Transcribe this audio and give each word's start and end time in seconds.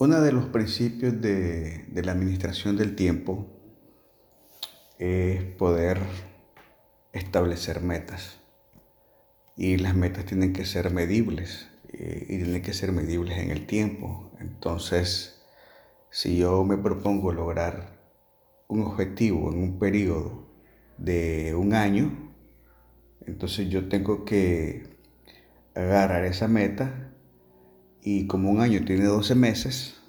Uno 0.00 0.20
de 0.20 0.30
los 0.30 0.44
principios 0.44 1.20
de, 1.20 1.88
la 1.92 2.12
administración 2.12 2.76
del 2.76 2.94
tiempo 2.94 3.48
es 4.96 5.42
poder 5.42 5.98
establecer 7.12 7.80
metas. 7.82 8.38
Y 9.56 9.76
las 9.76 9.96
metas 9.96 10.24
tienen 10.24 10.52
que 10.52 10.64
ser 10.66 10.92
medibles 10.92 11.68
eh, 11.88 12.26
y 12.28 12.36
tienen 12.36 12.62
que 12.62 12.74
ser 12.74 12.92
medibles 12.92 13.38
en 13.38 13.50
el 13.50 13.66
tiempo. 13.66 14.30
Entonces, 14.38 15.42
si 16.10 16.36
yo 16.36 16.62
me 16.62 16.76
propongo 16.76 17.32
lograr 17.32 17.98
un 18.68 18.82
objetivo 18.82 19.52
en 19.52 19.60
un 19.60 19.80
periodo 19.80 20.46
de 20.96 21.56
un 21.56 21.74
año, 21.74 22.36
entonces 23.26 23.68
yo 23.68 23.88
tengo 23.88 24.24
que 24.24 24.96
agarrar 25.74 26.24
esa 26.24 26.46
meta 26.46 27.07
y 28.10 28.26
como 28.26 28.50
un 28.50 28.62
año 28.62 28.86
tiene 28.86 29.04
12 29.04 29.34
meses, 29.34 30.00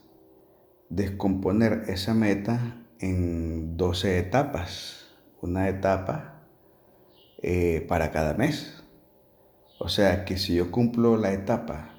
descomponer 0.88 1.84
esa 1.90 2.14
meta 2.14 2.82
en 2.98 3.76
12 3.76 4.20
etapas. 4.20 5.18
Una 5.42 5.68
etapa 5.68 6.46
eh, 7.42 7.86
para 7.90 8.12
cada 8.12 8.36
mes. 8.36 8.82
O 9.80 9.90
sea 9.90 10.24
que 10.24 10.38
si 10.38 10.56
yo 10.56 10.72
cumplo 10.72 11.18
la 11.18 11.34
etapa 11.34 11.94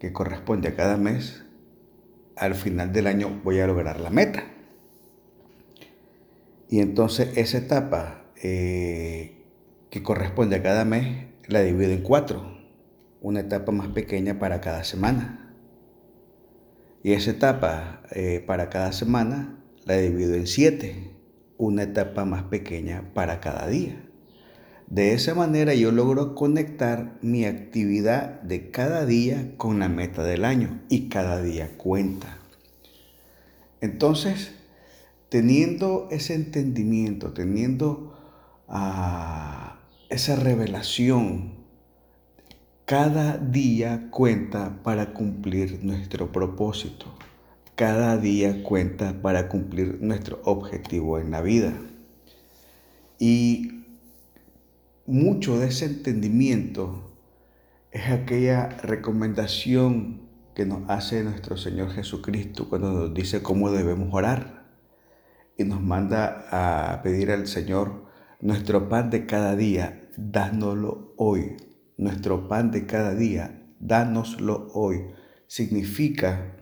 que 0.00 0.14
corresponde 0.14 0.68
a 0.68 0.76
cada 0.76 0.96
mes, 0.96 1.44
al 2.34 2.54
final 2.54 2.94
del 2.94 3.06
año 3.06 3.38
voy 3.44 3.60
a 3.60 3.66
lograr 3.66 4.00
la 4.00 4.08
meta. 4.08 4.44
Y 6.70 6.80
entonces 6.80 7.36
esa 7.36 7.58
etapa 7.58 8.24
eh, 8.42 9.44
que 9.90 10.02
corresponde 10.02 10.56
a 10.56 10.62
cada 10.62 10.86
mes 10.86 11.26
la 11.48 11.60
divido 11.60 11.92
en 11.92 12.02
cuatro. 12.02 12.51
Una 13.22 13.40
etapa 13.40 13.72
más 13.72 13.88
pequeña 13.88 14.38
para 14.38 14.60
cada 14.60 14.84
semana. 14.84 15.54
Y 17.02 17.12
esa 17.12 17.30
etapa 17.30 18.02
eh, 18.10 18.44
para 18.46 18.68
cada 18.68 18.92
semana 18.92 19.58
la 19.84 19.96
divido 19.96 20.34
en 20.34 20.46
siete, 20.46 21.16
una 21.56 21.84
etapa 21.84 22.24
más 22.24 22.44
pequeña 22.44 23.12
para 23.14 23.40
cada 23.40 23.66
día. 23.68 24.08
De 24.88 25.14
esa 25.14 25.34
manera 25.34 25.74
yo 25.74 25.90
logro 25.90 26.34
conectar 26.34 27.18
mi 27.22 27.46
actividad 27.46 28.42
de 28.42 28.70
cada 28.70 29.06
día 29.06 29.54
con 29.56 29.78
la 29.78 29.88
meta 29.88 30.22
del 30.22 30.44
año 30.44 30.82
y 30.90 31.08
cada 31.08 31.40
día 31.42 31.78
cuenta. 31.78 32.38
Entonces, 33.80 34.52
teniendo 35.28 36.08
ese 36.10 36.34
entendimiento, 36.34 37.32
teniendo 37.32 38.18
ah, 38.68 39.80
esa 40.10 40.36
revelación, 40.36 41.51
cada 42.92 43.38
día 43.38 44.08
cuenta 44.10 44.82
para 44.82 45.14
cumplir 45.14 45.82
nuestro 45.82 46.30
propósito. 46.30 47.06
Cada 47.74 48.18
día 48.18 48.62
cuenta 48.62 49.22
para 49.22 49.48
cumplir 49.48 49.96
nuestro 50.02 50.42
objetivo 50.44 51.18
en 51.18 51.30
la 51.30 51.40
vida. 51.40 51.72
Y 53.18 53.86
mucho 55.06 55.58
de 55.58 55.68
ese 55.68 55.86
entendimiento 55.86 57.16
es 57.92 58.10
aquella 58.10 58.68
recomendación 58.82 60.28
que 60.54 60.66
nos 60.66 60.82
hace 60.90 61.24
nuestro 61.24 61.56
Señor 61.56 61.92
Jesucristo 61.92 62.68
cuando 62.68 62.92
nos 62.92 63.14
dice 63.14 63.42
cómo 63.42 63.70
debemos 63.70 64.10
orar 64.12 64.66
y 65.56 65.64
nos 65.64 65.80
manda 65.80 66.44
a 66.50 67.00
pedir 67.00 67.30
al 67.30 67.46
Señor 67.46 68.04
nuestro 68.42 68.90
pan 68.90 69.08
de 69.08 69.24
cada 69.24 69.56
día, 69.56 70.10
dánoslo 70.18 71.14
hoy. 71.16 71.56
Nuestro 71.96 72.48
pan 72.48 72.70
de 72.70 72.86
cada 72.86 73.14
día, 73.14 73.62
dánoslo 73.78 74.68
hoy. 74.72 75.06
Significa 75.46 76.56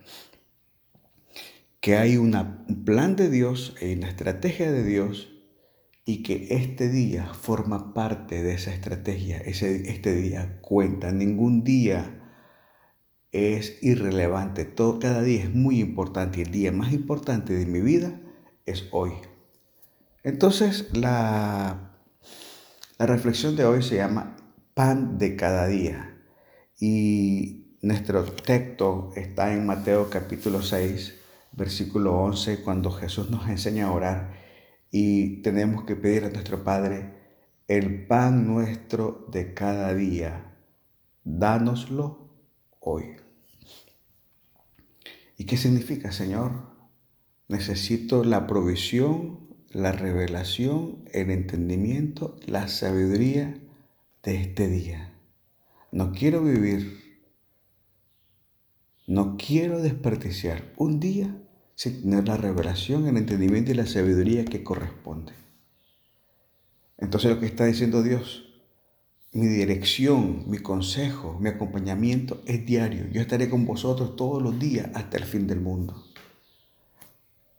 que 1.81 1.97
hay 1.97 2.17
un 2.17 2.83
plan 2.85 3.17
de 3.17 3.31
Dios, 3.31 3.75
hay 3.81 3.95
una 3.95 4.09
estrategia 4.09 4.71
de 4.71 4.85
Dios 4.85 5.31
y 6.05 6.23
que 6.23 6.49
este 6.51 6.89
día 6.89 7.33
forma 7.35 7.95
parte 7.95 8.43
de 8.43 8.55
esa 8.55 8.73
estrategia, 8.75 9.39
ese, 9.39 9.91
este 9.91 10.15
día 10.15 10.59
cuenta, 10.61 11.13
ningún 11.13 11.63
día 11.63 12.21
es 13.33 13.79
irrelevante, 13.83 14.65
todo, 14.65 14.99
cada 14.99 15.23
día 15.23 15.45
es 15.45 15.55
muy 15.55 15.79
importante 15.79 16.41
y 16.41 16.43
el 16.43 16.51
día 16.51 16.73
más 16.73 16.93
importante 16.93 17.53
de 17.53 17.65
mi 17.65 17.81
vida 17.81 18.21
es 18.67 18.89
hoy. 18.91 19.13
Entonces 20.25 20.89
la, 20.93 21.97
la 22.99 23.07
reflexión 23.07 23.57
de 23.57 23.65
hoy 23.65 23.83
se 23.83 23.97
llama 23.97 24.37
pan 24.75 25.19
de 25.19 25.37
cada 25.37 25.67
día 25.67 26.17
y 26.79 27.77
nuestro 27.83 28.25
texto 28.25 29.13
está 29.17 29.53
en 29.53 29.67
Mateo 29.67 30.11
capítulo 30.11 30.63
6 30.63 31.21
versículo 31.53 32.17
11, 32.19 32.63
cuando 32.63 32.91
Jesús 32.91 33.31
nos 33.31 33.49
enseña 33.49 33.87
a 33.87 33.93
orar 33.93 34.33
y 34.91 35.43
tenemos 35.43 35.85
que 35.85 35.97
pedir 35.97 36.25
a 36.25 36.31
nuestro 36.31 36.63
Padre 36.65 37.15
el 37.69 38.07
pan 38.07 38.47
nuestro 38.47 39.27
de 39.31 39.55
cada 39.55 39.95
día, 39.95 40.57
dánoslo 41.25 42.29
hoy. 42.81 43.17
¿Y 45.37 45.45
qué 45.45 45.57
significa, 45.57 46.13
Señor? 46.13 46.69
Necesito 47.49 48.25
la 48.25 48.47
provisión, 48.47 49.49
la 49.71 49.93
revelación, 49.93 51.05
el 51.13 51.31
entendimiento, 51.31 52.37
la 52.47 52.69
sabiduría 52.69 53.55
de 54.23 54.37
este 54.41 54.69
día. 54.69 55.13
No 55.93 56.13
quiero 56.13 56.43
vivir 56.43 57.01
no 59.11 59.37
quiero 59.37 59.83
desperdiciar 59.83 60.73
un 60.77 61.01
día 61.01 61.37
sin 61.75 62.03
tener 62.03 62.29
la 62.29 62.37
revelación, 62.37 63.09
el 63.09 63.17
entendimiento 63.17 63.73
y 63.73 63.75
la 63.75 63.87
sabiduría 63.87 64.45
que 64.45 64.63
corresponde. 64.63 65.33
Entonces 66.97 67.29
lo 67.29 67.41
que 67.41 67.47
está 67.47 67.65
diciendo 67.65 68.05
Dios, 68.05 68.45
mi 69.33 69.49
dirección, 69.49 70.45
mi 70.49 70.59
consejo, 70.59 71.37
mi 71.41 71.49
acompañamiento 71.49 72.41
es 72.47 72.65
diario. 72.65 73.09
Yo 73.11 73.21
estaré 73.21 73.51
con 73.51 73.67
vosotros 73.67 74.15
todos 74.15 74.41
los 74.41 74.61
días 74.61 74.89
hasta 74.95 75.17
el 75.17 75.25
fin 75.25 75.49
del 75.49 75.61
mundo. 75.61 76.05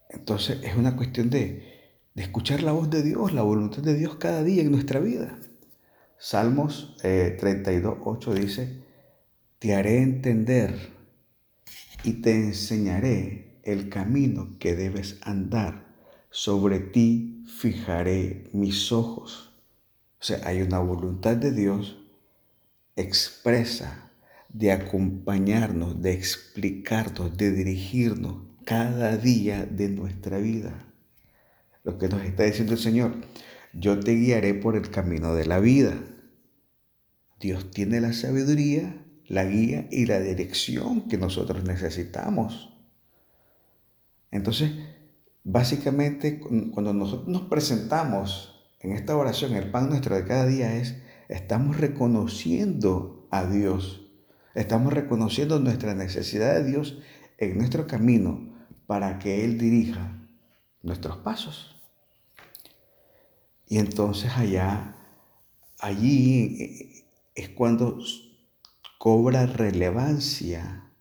Entonces 0.09 0.59
es 0.63 0.77
una 0.77 0.95
cuestión 0.95 1.29
de, 1.29 1.99
de 2.15 2.23
escuchar 2.23 2.63
la 2.63 2.71
voz 2.71 2.89
de 2.89 3.03
Dios, 3.03 3.33
la 3.33 3.41
voluntad 3.41 3.83
de 3.83 3.95
Dios 3.95 4.15
cada 4.15 4.41
día 4.41 4.61
en 4.61 4.71
nuestra 4.71 5.01
vida. 5.01 5.37
Salmos 6.23 6.95
32, 7.01 7.95
eh, 7.95 8.01
8 8.05 8.33
dice, 8.35 8.83
te 9.57 9.73
haré 9.73 10.03
entender 10.03 10.91
y 12.03 12.21
te 12.21 12.35
enseñaré 12.35 13.59
el 13.63 13.89
camino 13.89 14.55
que 14.59 14.75
debes 14.75 15.17
andar. 15.23 15.87
Sobre 16.29 16.77
ti 16.77 17.43
fijaré 17.47 18.51
mis 18.53 18.91
ojos. 18.91 19.55
O 20.19 20.23
sea, 20.23 20.41
hay 20.45 20.61
una 20.61 20.77
voluntad 20.77 21.37
de 21.37 21.53
Dios 21.53 21.97
expresa 22.95 24.11
de 24.49 24.73
acompañarnos, 24.73 26.03
de 26.03 26.13
explicarnos, 26.13 27.35
de 27.35 27.51
dirigirnos 27.51 28.43
cada 28.63 29.17
día 29.17 29.65
de 29.65 29.89
nuestra 29.89 30.37
vida. 30.37 30.85
Lo 31.83 31.97
que 31.97 32.09
nos 32.09 32.21
está 32.21 32.43
diciendo 32.43 32.73
el 32.73 32.79
Señor, 32.79 33.15
yo 33.73 33.99
te 33.99 34.13
guiaré 34.13 34.53
por 34.53 34.75
el 34.75 34.91
camino 34.91 35.33
de 35.33 35.47
la 35.47 35.59
vida. 35.59 35.97
Dios 37.41 37.71
tiene 37.71 37.99
la 37.99 38.13
sabiduría 38.13 39.01
la 39.31 39.45
guía 39.45 39.87
y 39.89 40.07
la 40.07 40.19
dirección 40.19 41.07
que 41.07 41.17
nosotros 41.17 41.63
necesitamos. 41.63 42.77
Entonces, 44.29 44.73
básicamente, 45.45 46.41
cuando 46.41 46.93
nosotros 46.93 47.29
nos 47.29 47.43
presentamos 47.43 48.69
en 48.81 48.91
esta 48.91 49.15
oración, 49.15 49.53
el 49.53 49.71
pan 49.71 49.87
nuestro 49.87 50.15
de 50.15 50.25
cada 50.25 50.45
día 50.45 50.75
es, 50.75 50.97
estamos 51.29 51.77
reconociendo 51.77 53.25
a 53.31 53.45
Dios, 53.45 54.05
estamos 54.53 54.91
reconociendo 54.91 55.61
nuestra 55.61 55.95
necesidad 55.95 56.55
de 56.55 56.65
Dios 56.65 56.99
en 57.37 57.57
nuestro 57.57 57.87
camino 57.87 58.53
para 58.85 59.17
que 59.17 59.45
Él 59.45 59.57
dirija 59.57 60.27
nuestros 60.83 61.15
pasos. 61.17 61.81
Y 63.65 63.77
entonces 63.77 64.29
allá, 64.35 64.97
allí 65.79 67.00
es 67.35 67.49
cuando 67.49 67.99
cobra 68.97 69.45
relevancia 69.45 70.91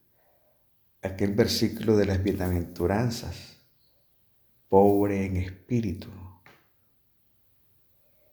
aquel 1.03 1.35
versículo 1.35 1.97
de 1.97 2.07
las 2.07 2.23
bienaventuranzas, 2.23 3.59
pobre 4.69 5.27
en 5.27 5.37
espíritu. 5.37 6.09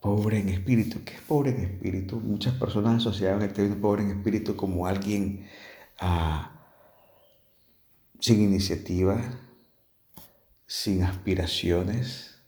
Pobre 0.02 0.40
en 0.40 0.50
espíritu. 0.50 1.04
¿Qué 1.04 1.16
es 1.16 1.22
pobre 1.22 1.52
en 1.52 1.62
espíritu? 1.62 2.20
Muchas 2.20 2.54
personas 2.54 2.98
asociaban 2.98 3.42
el 3.42 3.52
término 3.54 3.82
pobre 3.82 4.04
en 4.04 4.12
espíritu 4.12 4.56
como 4.56 4.86
alguien 4.86 5.48
ah, 6.00 6.58
sin 8.20 8.42
iniciativa, 8.42 9.20
sin 10.66 11.04
aspiraciones, 11.04 12.42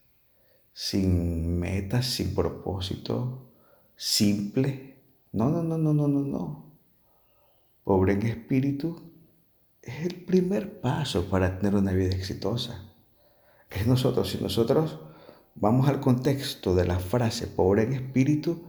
sin 0.74 1.60
metas, 1.60 2.06
sin 2.06 2.36
propósito, 2.36 3.51
simple. 3.96 4.99
No, 5.31 5.50
no, 5.50 5.64
no, 5.64 5.78
no, 5.78 5.94
no, 5.94 6.08
no, 6.08 6.22
no 6.22 6.70
pobre 7.90 8.14
en 8.14 8.22
espíritu, 8.22 9.02
es 9.81 10.06
el 10.06 10.24
primer 10.24 10.80
paso 10.80 11.28
para 11.28 11.58
tener 11.58 11.74
una 11.74 11.92
vida 11.92 12.16
exitosa. 12.16 12.94
Es 13.68 13.88
nosotros, 13.88 14.30
si 14.30 14.38
nosotros 14.44 15.00
vamos 15.56 15.90
al 15.90 16.00
contexto 16.00 16.76
de 16.76 16.86
la 16.86 17.00
frase 17.00 17.48
pobre 17.48 17.81
en 17.81 17.94
espíritu, 17.94 18.62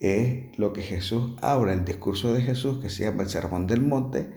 es 0.00 0.58
lo 0.58 0.72
que 0.72 0.80
Jesús 0.80 1.32
habla, 1.42 1.74
el 1.74 1.84
discurso 1.84 2.32
de 2.32 2.40
Jesús 2.40 2.78
que 2.78 2.88
se 2.88 3.04
llama 3.04 3.24
el 3.24 3.28
Sermón 3.28 3.66
del 3.66 3.82
Monte, 3.82 4.32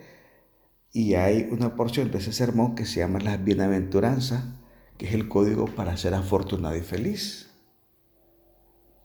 y 0.91 1.13
hay 1.13 1.47
una 1.49 1.77
porción 1.77 2.11
de 2.11 2.17
ese 2.17 2.33
sermón 2.33 2.75
que 2.75 2.85
se 2.85 2.99
llama 2.99 3.19
la 3.19 3.37
bienaventuranza, 3.37 4.59
que 4.97 5.07
es 5.07 5.13
el 5.13 5.29
código 5.29 5.67
para 5.67 5.95
ser 5.95 6.15
afortunado 6.15 6.75
y 6.75 6.81
feliz. 6.81 7.50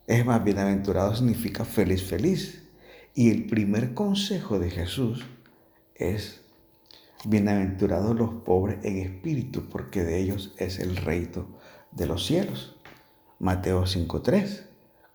Es 0.06 0.24
más, 0.24 0.44
bienaventurado 0.44 1.16
significa 1.16 1.64
feliz, 1.64 2.04
feliz. 2.04 2.62
Y 3.12 3.30
el 3.30 3.46
primer 3.46 3.92
consejo 3.92 4.60
de 4.60 4.70
Jesús 4.70 5.26
es, 5.96 6.42
bienaventurados 7.24 8.14
los 8.14 8.30
pobres 8.44 8.78
en 8.84 8.98
espíritu, 8.98 9.68
porque 9.68 10.04
de 10.04 10.18
ellos 10.20 10.54
es 10.58 10.78
el 10.78 10.94
reino 10.96 11.48
de 11.90 12.06
los 12.06 12.24
cielos. 12.24 12.76
Mateo 13.40 13.82
5.3. 13.82 14.66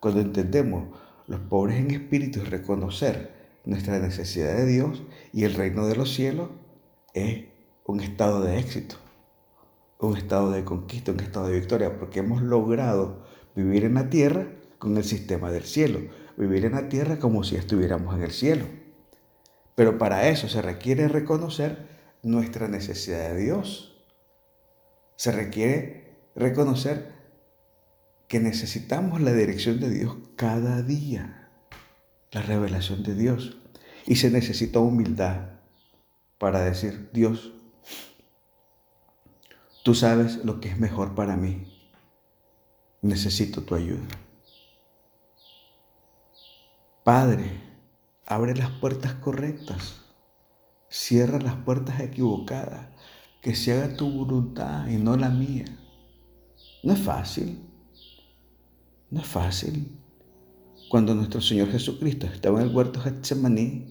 Cuando 0.02 0.20
entendemos 0.20 0.90
los 1.26 1.40
pobres 1.40 1.78
en 1.78 1.92
espíritu 1.92 2.42
es 2.42 2.50
reconocer 2.50 3.32
nuestra 3.64 3.98
necesidad 4.00 4.58
de 4.58 4.66
Dios 4.66 5.04
y 5.32 5.46
el 5.46 5.54
reino 5.54 5.88
de 5.88 5.96
los 5.96 6.14
cielos 6.14 6.50
es 7.14 7.46
un 7.86 8.02
estado 8.02 8.42
de 8.42 8.60
éxito, 8.60 8.96
un 10.00 10.18
estado 10.18 10.52
de 10.52 10.66
conquista, 10.66 11.14
un 11.14 11.22
estado 11.22 11.48
de 11.48 11.60
victoria, 11.60 11.98
porque 11.98 12.20
hemos 12.20 12.42
logrado 12.42 13.24
vivir 13.56 13.86
en 13.86 13.94
la 13.94 14.10
tierra 14.10 14.48
con 14.82 14.98
el 14.98 15.04
sistema 15.04 15.52
del 15.52 15.64
cielo, 15.64 16.00
vivir 16.38 16.66
en 16.66 16.72
la 16.72 16.90
tierra 16.90 17.20
como 17.20 17.44
si 17.44 17.56
estuviéramos 17.56 18.16
en 18.16 18.24
el 18.24 18.32
cielo. 18.32 18.66
Pero 19.76 20.00
para 20.00 20.28
eso 20.28 20.50
se 20.50 20.60
requiere 20.60 21.08
reconocer 21.08 21.88
nuestra 22.24 22.68
necesidad 22.68 23.30
de 23.30 23.44
Dios. 23.44 24.04
Se 25.18 25.32
requiere 25.32 26.16
reconocer 26.36 27.14
que 28.28 28.40
necesitamos 28.40 29.22
la 29.22 29.34
dirección 29.34 29.80
de 29.80 29.92
Dios 29.92 30.18
cada 30.36 30.82
día, 30.82 31.52
la 32.32 32.42
revelación 32.42 33.04
de 33.04 33.14
Dios. 33.14 33.60
Y 34.08 34.16
se 34.16 34.32
necesita 34.32 34.80
humildad 34.80 35.60
para 36.40 36.62
decir, 36.62 37.12
Dios, 37.14 37.54
tú 39.84 39.94
sabes 39.94 40.44
lo 40.44 40.60
que 40.60 40.70
es 40.70 40.80
mejor 40.80 41.14
para 41.14 41.38
mí. 41.38 41.72
Necesito 43.04 43.62
tu 43.62 43.76
ayuda. 43.76 44.08
Padre, 47.04 47.60
abre 48.28 48.56
las 48.56 48.70
puertas 48.70 49.16
correctas, 49.16 50.02
cierra 50.88 51.40
las 51.40 51.56
puertas 51.56 52.00
equivocadas, 52.00 52.90
que 53.42 53.56
se 53.56 53.74
haga 53.74 53.98
tu 53.98 54.08
voluntad 54.08 54.86
y 54.88 54.98
no 54.98 55.18
la 55.18 55.30
mía. 55.30 55.66
No 56.84 56.94
es 56.94 57.00
fácil, 57.00 57.60
no 59.10 59.20
es 59.20 59.26
fácil. 59.26 59.98
Cuando 60.92 61.16
nuestro 61.16 61.42
Señor 61.42 61.72
Jesucristo 61.72 62.28
estaba 62.28 62.62
en 62.62 62.68
el 62.68 62.76
huerto 62.76 63.00
Getsemaní 63.00 63.88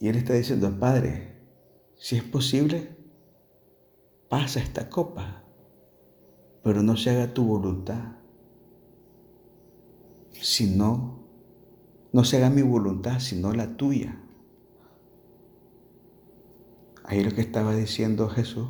y 0.00 0.08
Él 0.08 0.16
está 0.16 0.32
diciendo, 0.32 0.74
Padre, 0.80 1.42
si 1.98 2.16
es 2.16 2.22
posible, 2.22 2.96
pasa 4.30 4.60
esta 4.60 4.88
copa, 4.88 5.44
pero 6.62 6.82
no 6.82 6.96
se 6.96 7.10
haga 7.10 7.34
tu 7.34 7.44
voluntad, 7.44 8.16
sino 10.40 11.23
no 12.14 12.22
se 12.22 12.36
haga 12.36 12.48
mi 12.48 12.62
voluntad, 12.62 13.18
sino 13.18 13.52
la 13.52 13.76
tuya. 13.76 14.16
Ahí 17.02 17.24
lo 17.24 17.32
que 17.32 17.40
estaba 17.40 17.74
diciendo 17.74 18.28
Jesús, 18.28 18.68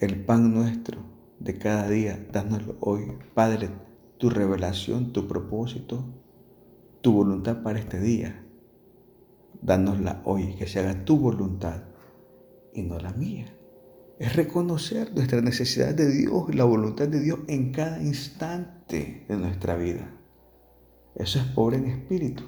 el 0.00 0.24
pan 0.24 0.54
nuestro 0.54 1.02
de 1.40 1.58
cada 1.58 1.90
día, 1.90 2.26
dánoslo 2.32 2.78
hoy. 2.80 3.18
Padre, 3.34 3.68
tu 4.16 4.30
revelación, 4.30 5.12
tu 5.12 5.28
propósito, 5.28 6.06
tu 7.02 7.12
voluntad 7.12 7.62
para 7.62 7.78
este 7.78 8.00
día, 8.00 8.42
dánosla 9.60 10.22
hoy, 10.24 10.54
que 10.54 10.66
se 10.66 10.80
haga 10.80 11.04
tu 11.04 11.18
voluntad 11.18 11.82
y 12.72 12.80
no 12.80 12.98
la 12.98 13.12
mía. 13.12 13.54
Es 14.18 14.34
reconocer 14.34 15.14
nuestra 15.14 15.42
necesidad 15.42 15.94
de 15.94 16.10
Dios 16.10 16.44
y 16.48 16.54
la 16.54 16.64
voluntad 16.64 17.08
de 17.08 17.20
Dios 17.20 17.40
en 17.46 17.72
cada 17.72 18.02
instante 18.02 19.26
de 19.28 19.36
nuestra 19.36 19.76
vida. 19.76 20.21
Eso 21.14 21.38
es 21.38 21.44
pobre 21.46 21.76
en 21.76 21.86
espíritu. 21.86 22.44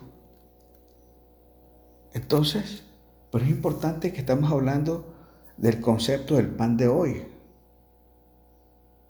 Entonces, 2.13 2.85
pero 3.31 3.45
es 3.45 3.51
importante 3.51 4.13
que 4.13 4.21
estamos 4.21 4.51
hablando 4.51 5.15
del 5.57 5.81
concepto 5.81 6.37
del 6.37 6.49
pan 6.49 6.77
de 6.77 6.89
hoy. 6.89 7.25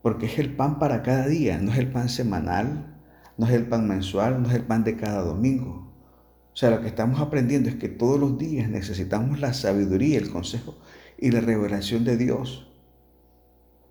Porque 0.03 0.27
es 0.27 0.39
el 0.39 0.55
pan 0.57 0.79
para 0.79 1.03
cada 1.03 1.27
día, 1.27 1.59
no 1.59 1.73
es 1.73 1.79
el 1.79 1.91
pan 1.91 2.09
semanal, 2.09 2.97
no 3.37 3.47
es 3.47 3.53
el 3.53 3.67
pan 3.67 3.87
mensual, 3.87 4.43
no 4.43 4.49
es 4.49 4.55
el 4.55 4.65
pan 4.65 4.85
de 4.85 4.97
cada 4.97 5.23
domingo. 5.23 5.93
O 6.53 6.57
sea, 6.57 6.71
lo 6.71 6.81
que 6.81 6.89
estamos 6.89 7.21
aprendiendo 7.21 7.69
es 7.69 7.77
que 7.77 7.89
todos 7.89 8.19
los 8.19 8.39
días 8.39 8.69
necesitamos 8.69 9.41
la 9.41 9.53
sabiduría, 9.53 10.19
el 10.19 10.31
consejo 10.31 10.77
y 11.19 11.31
la 11.31 11.41
revelación 11.41 12.05
de 12.05 12.17
Dios. 12.17 12.71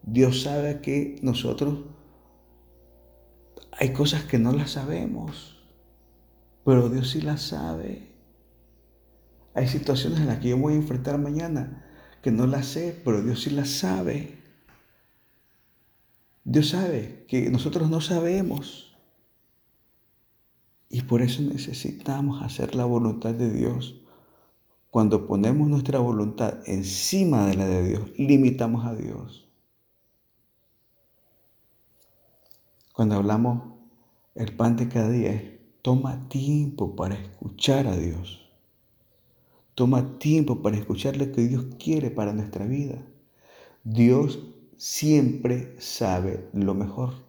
Dios 0.01 0.41
sabe 0.41 0.81
que 0.81 1.19
nosotros 1.21 1.85
hay 3.71 3.93
cosas 3.93 4.23
que 4.23 4.39
no 4.39 4.51
las 4.51 4.71
sabemos 4.71 5.52
pero 6.63 6.89
Dios 6.89 7.11
sí 7.11 7.21
la 7.21 7.37
sabe. 7.37 8.13
Hay 9.53 9.67
situaciones 9.67 10.19
en 10.19 10.27
las 10.27 10.39
que 10.39 10.49
yo 10.49 10.57
voy 10.57 10.73
a 10.73 10.77
enfrentar 10.77 11.17
mañana 11.17 11.83
que 12.23 12.31
no 12.31 12.47
las 12.47 12.67
sé, 12.67 12.99
pero 13.03 13.21
Dios 13.21 13.41
sí 13.43 13.49
las 13.49 13.69
sabe. 13.69 14.39
Dios 16.45 16.69
sabe 16.69 17.25
que 17.27 17.49
nosotros 17.49 17.89
no 17.89 17.99
sabemos. 17.99 18.95
Y 20.89 21.01
por 21.01 21.21
eso 21.21 21.41
necesitamos 21.41 22.41
hacer 22.41 22.75
la 22.75 22.85
voluntad 22.85 23.33
de 23.33 23.51
Dios. 23.51 24.01
Cuando 24.89 25.27
ponemos 25.27 25.67
nuestra 25.67 25.99
voluntad 25.99 26.59
encima 26.65 27.45
de 27.47 27.55
la 27.55 27.65
de 27.65 27.83
Dios, 27.83 28.11
limitamos 28.17 28.85
a 28.85 28.95
Dios. 28.95 29.49
Cuando 32.93 33.15
hablamos 33.15 33.73
el 34.35 34.55
pan 34.55 34.77
de 34.77 34.87
cada 34.87 35.09
día 35.09 35.52
Toma 35.83 36.29
tiempo 36.29 36.95
para 36.95 37.15
escuchar 37.15 37.87
a 37.87 37.97
Dios. 37.97 38.39
Toma 39.75 40.17
tiempo 40.17 40.61
para 40.61 40.77
escuchar 40.77 41.17
lo 41.17 41.29
que 41.33 41.41
Dios 41.41 41.65
quiere 41.77 42.09
para 42.09 42.31
nuestra 42.31 42.65
vida. 42.65 43.05
Dios 43.83 44.39
siempre 44.77 45.75
sabe 45.81 46.47
lo 46.53 46.73
mejor. 46.73 47.25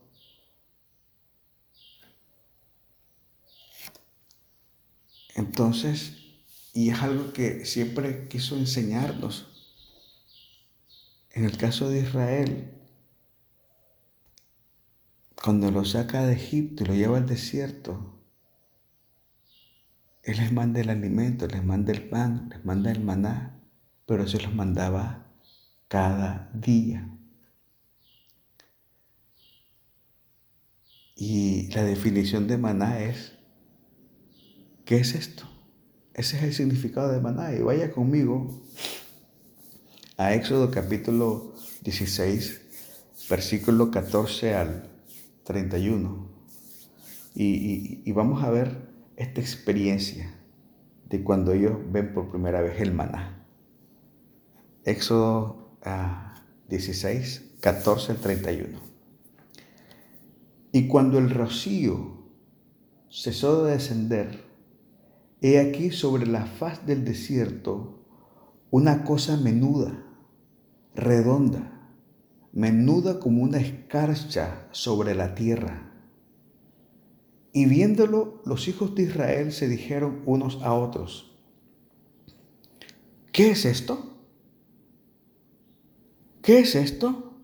Entonces, 5.35 6.12
y 6.73 6.90
es 6.90 7.02
algo 7.02 7.33
que 7.33 7.64
siempre 7.64 8.29
quiso 8.29 8.57
enseñarnos. 8.57 9.49
En 11.33 11.45
el 11.45 11.57
caso 11.57 11.88
de 11.88 12.02
Israel, 12.02 12.73
cuando 15.43 15.73
lo 15.73 15.85
saca 15.85 16.25
de 16.25 16.35
Egipto 16.35 16.85
y 16.85 16.87
lo 16.87 16.95
lleva 16.95 17.17
al 17.17 17.26
desierto, 17.26 18.13
él 20.25 20.38
les 20.38 20.52
manda 20.52 20.81
el 20.81 20.88
alimento, 20.88 21.47
les 21.47 21.62
manda 21.62 21.93
el 21.93 22.09
pan, 22.09 22.49
les 22.50 22.64
manda 22.64 22.90
el 22.90 23.00
maná, 23.00 23.61
pero 24.07 24.26
se 24.26 24.40
los 24.40 24.54
mandaba 24.54 25.26
cada 25.87 26.50
día. 26.54 27.11
Y 31.14 31.69
la 31.73 31.85
definición 31.85 32.49
de 32.49 32.57
maná 32.57 33.00
es, 33.00 33.35
¿qué 34.87 34.97
es 34.97 35.14
esto? 35.14 35.45
Ese 36.14 36.38
es 36.38 36.43
el 36.43 36.54
significado 36.54 37.12
de 37.12 37.21
maná. 37.21 37.54
Y 37.54 37.61
vaya 37.61 37.93
conmigo 37.93 38.62
a 40.16 40.33
Éxodo 40.33 40.71
capítulo 40.71 41.54
16, 41.83 42.62
versículo 43.28 43.90
14 43.90 44.54
al 44.54 44.90
31. 45.45 46.33
Y, 47.35 48.00
y 48.09 48.12
vamos 48.12 48.43
a 48.43 48.50
ver 48.50 48.94
esta 49.16 49.40
experiencia 49.40 50.35
de 51.09 51.23
cuando 51.23 51.52
ellos 51.52 51.76
ven 51.90 52.12
por 52.12 52.30
primera 52.30 52.61
vez 52.61 52.80
el 52.80 52.92
maná. 52.92 53.47
Éxodo 54.85 55.78
16, 56.68 57.56
14 57.61 58.12
al 58.12 58.18
31. 58.18 58.78
Y 60.73 60.88
cuando 60.88 61.18
el 61.18 61.30
rocío 61.30 62.26
cesó 63.11 63.64
de 63.64 63.73
descender, 63.73 64.44
he 65.40 65.61
aquí 65.61 65.90
sobre 65.90 66.26
la 66.26 66.47
faz 66.47 66.85
del 66.87 67.04
desierto 67.04 68.00
una 68.71 69.04
cosa 69.04 69.37
menuda, 69.37 70.04
redonda, 70.94 71.92
menuda 72.52 73.21
como 73.21 73.42
una 73.42 73.59
escarcha 73.59 74.68
sobre 74.73 75.14
la 75.14 75.35
tierra 75.35 75.84
y 77.55 77.67
viéndolo, 77.67 78.43
los 78.45 78.67
hijos 78.67 78.97
de 78.97 79.05
Israel 79.05 79.53
se 79.53 79.69
dijeron 79.69 80.23
unos 80.27 80.61
a 80.63 80.75
otros, 80.75 81.39
¿qué 83.31 83.53
es 83.53 83.65
esto? 83.65 84.19
¿Qué 86.43 86.59
es 86.59 86.75
esto? 86.75 87.39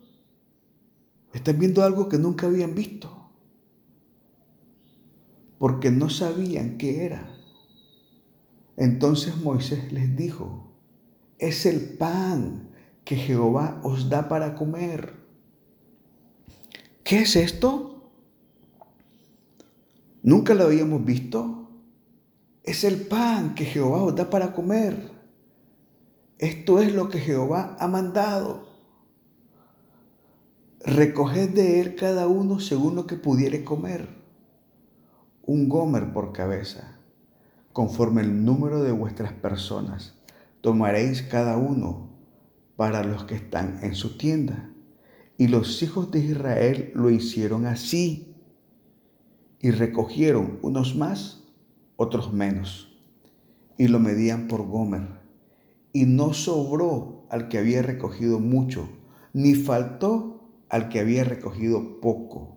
Están 1.33 1.61
viendo 1.61 1.85
algo 1.85 2.09
que 2.09 2.19
nunca 2.19 2.49
habían 2.49 2.75
visto, 2.75 3.31
porque 5.59 5.93
no 5.93 6.11
sabían 6.11 6.77
qué 6.77 7.05
era. 7.05 7.33
Entonces 8.77 9.37
Moisés 9.37 9.93
les 9.93 10.17
dijo, 10.17 10.73
es 11.39 11.67
el 11.67 11.97
pan 11.97 12.73
que 13.05 13.15
Jehová 13.15 13.81
os 13.85 14.09
da 14.09 14.29
para 14.29 14.57
comer. 14.57 15.15
¿Qué 17.05 17.21
es 17.21 17.37
esto? 17.37 17.90
¿Nunca 20.23 20.55
lo 20.55 20.65
habíamos 20.65 21.05
visto? 21.05 21.69
Es 22.63 22.85
el 22.85 23.07
pan 23.07 23.55
que 23.55 23.65
Jehová 23.65 24.03
os 24.03 24.15
da 24.15 24.29
para 24.29 24.53
comer. 24.53 25.11
Esto 26.39 26.81
es 26.81 26.95
lo 26.95 27.09
que 27.09 27.19
Jehová 27.19 27.77
ha 27.79 27.89
mandado. 27.89 28.69
Recoged 30.85 31.51
de 31.51 31.81
él 31.81 31.95
cada 31.95 32.27
uno 32.27 32.61
según 32.61 32.97
lo 32.97 33.07
que 33.07 33.17
pudiere 33.17 33.65
comer. 33.65 34.09
Un 35.43 35.69
gomer 35.69 36.13
por 36.13 36.33
cabeza, 36.33 36.99
conforme 37.73 38.23
el 38.23 38.45
número 38.45 38.83
de 38.83 38.93
vuestras 38.93 39.33
personas. 39.33 40.15
Tomaréis 40.61 41.23
cada 41.23 41.57
uno 41.57 42.11
para 42.77 43.05
los 43.05 43.25
que 43.25 43.35
están 43.35 43.79
en 43.83 43.95
su 43.95 44.17
tienda. 44.17 44.71
Y 45.39 45.49
los 45.49 45.83
hijos 45.83 46.11
de 46.11 46.21
Israel 46.21 46.93
lo 46.95 47.11
hicieron 47.11 47.67
así. 47.67 48.30
Y 49.61 49.71
recogieron 49.71 50.59
unos 50.63 50.97
más, 50.97 51.45
otros 51.97 52.33
menos. 52.33 52.99
Y 53.77 53.89
lo 53.89 53.99
medían 53.99 54.49
por 54.49 54.67
Gomer. 54.67 55.21
Y 55.93 56.07
no 56.07 56.33
sobró 56.33 57.27
al 57.31 57.49
que 57.49 57.59
había 57.59 57.83
recogido 57.83 58.41
mucho, 58.41 58.89
ni 59.33 59.55
faltó 59.55 60.41
al 60.69 60.89
que 60.89 61.01
había 61.01 61.25
recogido 61.25 62.01
poco. 62.01 62.57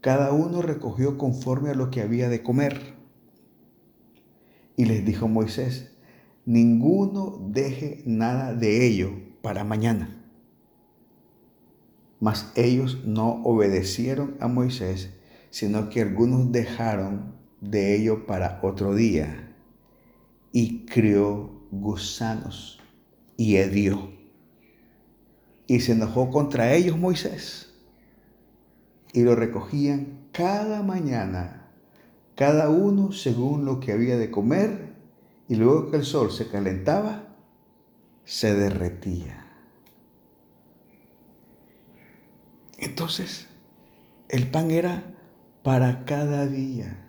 Cada 0.00 0.32
uno 0.32 0.62
recogió 0.62 1.18
conforme 1.18 1.70
a 1.70 1.74
lo 1.74 1.90
que 1.90 2.00
había 2.00 2.28
de 2.28 2.42
comer. 2.42 2.94
Y 4.76 4.84
les 4.84 5.04
dijo 5.04 5.26
Moisés, 5.26 5.92
ninguno 6.46 7.38
deje 7.50 8.02
nada 8.06 8.54
de 8.54 8.86
ello 8.86 9.10
para 9.42 9.64
mañana. 9.64 10.14
Mas 12.20 12.52
ellos 12.56 13.04
no 13.04 13.42
obedecieron 13.42 14.36
a 14.40 14.48
Moisés, 14.48 15.10
sino 15.50 15.88
que 15.88 16.02
algunos 16.02 16.52
dejaron 16.52 17.34
de 17.60 17.96
ello 17.96 18.26
para 18.26 18.60
otro 18.62 18.94
día. 18.94 19.54
Y 20.52 20.86
crió 20.86 21.66
gusanos 21.70 22.80
y 23.36 23.56
hedió. 23.56 24.12
Y 25.66 25.80
se 25.80 25.92
enojó 25.92 26.30
contra 26.30 26.72
ellos 26.74 26.98
Moisés. 26.98 27.74
Y 29.12 29.22
lo 29.22 29.34
recogían 29.34 30.28
cada 30.32 30.82
mañana, 30.82 31.70
cada 32.34 32.68
uno 32.68 33.12
según 33.12 33.64
lo 33.64 33.80
que 33.80 33.92
había 33.92 34.16
de 34.16 34.30
comer, 34.30 34.94
y 35.48 35.56
luego 35.56 35.90
que 35.90 35.96
el 35.96 36.04
sol 36.04 36.30
se 36.30 36.48
calentaba, 36.48 37.36
se 38.24 38.54
derretía. 38.54 39.46
Entonces, 42.76 43.48
el 44.28 44.50
pan 44.50 44.70
era 44.70 45.17
para 45.62 46.04
cada 46.04 46.46
día. 46.46 47.04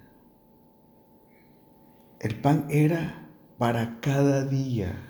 El 2.20 2.39
pan 2.41 2.68
era 2.70 3.29
para 3.58 4.00
cada 4.01 4.46
día. 4.46 5.10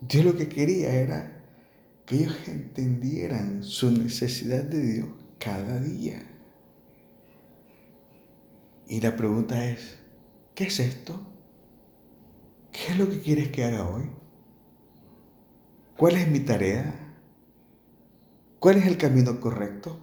Dios 0.00 0.24
lo 0.24 0.36
que 0.36 0.48
quería 0.48 0.94
era 0.94 1.42
que 2.06 2.16
ellos 2.16 2.36
entendieran 2.48 3.62
su 3.62 3.90
necesidad 3.90 4.64
de 4.64 4.80
Dios 4.80 5.08
cada 5.38 5.78
día. 5.78 6.22
Y 8.88 9.00
la 9.00 9.14
pregunta 9.14 9.64
es, 9.66 9.98
¿qué 10.54 10.64
es 10.64 10.80
esto? 10.80 11.24
¿Qué 12.72 12.92
es 12.92 12.98
lo 12.98 13.08
que 13.08 13.20
quieres 13.20 13.50
que 13.50 13.64
haga 13.64 13.88
hoy? 13.88 14.10
¿Cuál 15.96 16.16
es 16.16 16.28
mi 16.28 16.40
tarea? 16.40 16.99
¿Cuál 18.60 18.76
es 18.76 18.86
el 18.86 18.98
camino 18.98 19.40
correcto? 19.40 19.98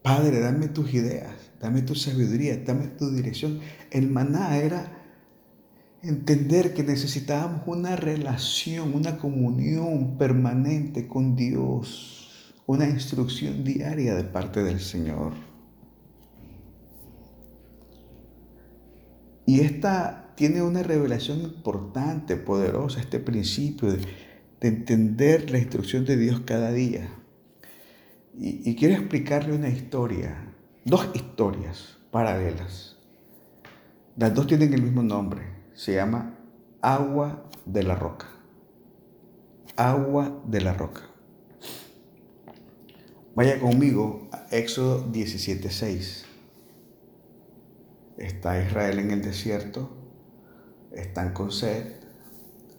Padre, 0.00 0.38
dame 0.38 0.68
tus 0.68 0.94
ideas, 0.94 1.34
dame 1.60 1.82
tu 1.82 1.96
sabiduría, 1.96 2.56
dame 2.64 2.86
tu 2.86 3.10
dirección. 3.10 3.58
El 3.90 4.08
maná 4.08 4.56
era 4.58 4.92
entender 6.04 6.74
que 6.74 6.84
necesitábamos 6.84 7.62
una 7.66 7.96
relación, 7.96 8.94
una 8.94 9.18
comunión 9.18 10.16
permanente 10.18 11.08
con 11.08 11.34
Dios, 11.34 12.54
una 12.66 12.88
instrucción 12.88 13.64
diaria 13.64 14.14
de 14.14 14.22
parte 14.22 14.62
del 14.62 14.78
Señor. 14.78 15.32
Y 19.46 19.60
esta 19.60 20.32
tiene 20.36 20.62
una 20.62 20.84
revelación 20.84 21.40
importante, 21.40 22.36
poderosa, 22.36 23.00
este 23.00 23.18
principio 23.18 23.90
de, 23.90 23.98
entender 24.60 25.50
la 25.50 25.58
instrucción 25.58 26.04
de 26.04 26.16
Dios 26.16 26.40
cada 26.40 26.72
día. 26.72 27.08
Y, 28.36 28.68
y 28.68 28.74
quiero 28.76 28.94
explicarle 28.94 29.54
una 29.54 29.68
historia, 29.68 30.54
dos 30.84 31.08
historias 31.14 31.98
paralelas. 32.10 32.96
Las 34.16 34.34
dos 34.34 34.46
tienen 34.46 34.74
el 34.74 34.82
mismo 34.82 35.02
nombre, 35.02 35.42
se 35.74 35.94
llama 35.94 36.38
Agua 36.82 37.48
de 37.66 37.82
la 37.82 37.94
Roca. 37.94 38.26
Agua 39.76 40.42
de 40.46 40.60
la 40.60 40.74
Roca. 40.74 41.02
Vaya 43.38 43.60
conmigo 43.60 44.28
a 44.32 44.46
Éxodo 44.50 45.06
17:6. 45.12 46.24
Está 48.16 48.60
Israel 48.60 48.98
en 48.98 49.12
el 49.12 49.22
desierto, 49.22 49.96
están 50.90 51.32
con 51.32 51.52
sed, 51.52 51.97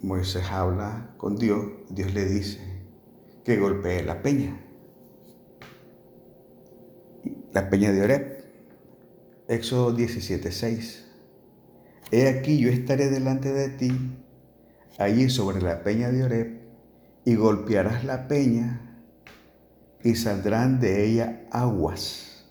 Moisés 0.01 0.49
habla 0.49 1.13
con 1.17 1.35
Dios, 1.35 1.65
Dios 1.89 2.13
le 2.13 2.25
dice 2.25 2.59
que 3.43 3.57
golpee 3.57 4.03
la 4.03 4.21
peña, 4.21 4.59
la 7.51 7.69
peña 7.69 7.91
de 7.91 8.01
Oreb, 8.03 8.43
Éxodo 9.47 9.95
17:6. 9.95 11.05
He 12.11 12.29
aquí 12.29 12.59
yo 12.59 12.69
estaré 12.69 13.09
delante 13.09 13.51
de 13.51 13.69
ti, 13.69 13.91
allí 14.97 15.29
sobre 15.29 15.61
la 15.61 15.83
peña 15.83 16.11
de 16.11 16.23
Oreb, 16.23 16.61
y 17.25 17.35
golpearás 17.35 18.05
la 18.05 18.27
peña, 18.27 19.03
y 20.03 20.15
saldrán 20.15 20.79
de 20.79 21.05
ella 21.05 21.45
aguas, 21.51 22.45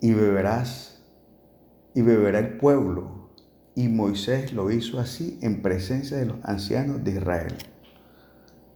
y 0.00 0.12
beberás 0.12 0.98
y 1.94 2.02
beberá 2.02 2.38
el 2.38 2.58
pueblo. 2.58 3.27
Y 3.78 3.86
Moisés 3.86 4.52
lo 4.52 4.72
hizo 4.72 4.98
así 4.98 5.38
en 5.40 5.62
presencia 5.62 6.16
de 6.16 6.26
los 6.26 6.44
ancianos 6.44 7.04
de 7.04 7.12
Israel. 7.12 7.54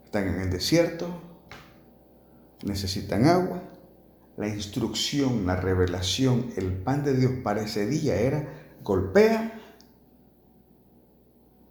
Están 0.05 0.29
en 0.29 0.43
el 0.43 0.51
desierto, 0.51 1.09
necesitan 2.65 3.27
agua. 3.27 3.65
La 4.37 4.47
instrucción, 4.47 5.45
la 5.45 5.57
revelación, 5.57 6.53
el 6.57 6.73
pan 6.73 7.03
de 7.03 7.17
Dios 7.17 7.33
para 7.43 7.63
ese 7.63 7.85
día 7.85 8.15
era 8.15 8.49
golpea 8.85 9.61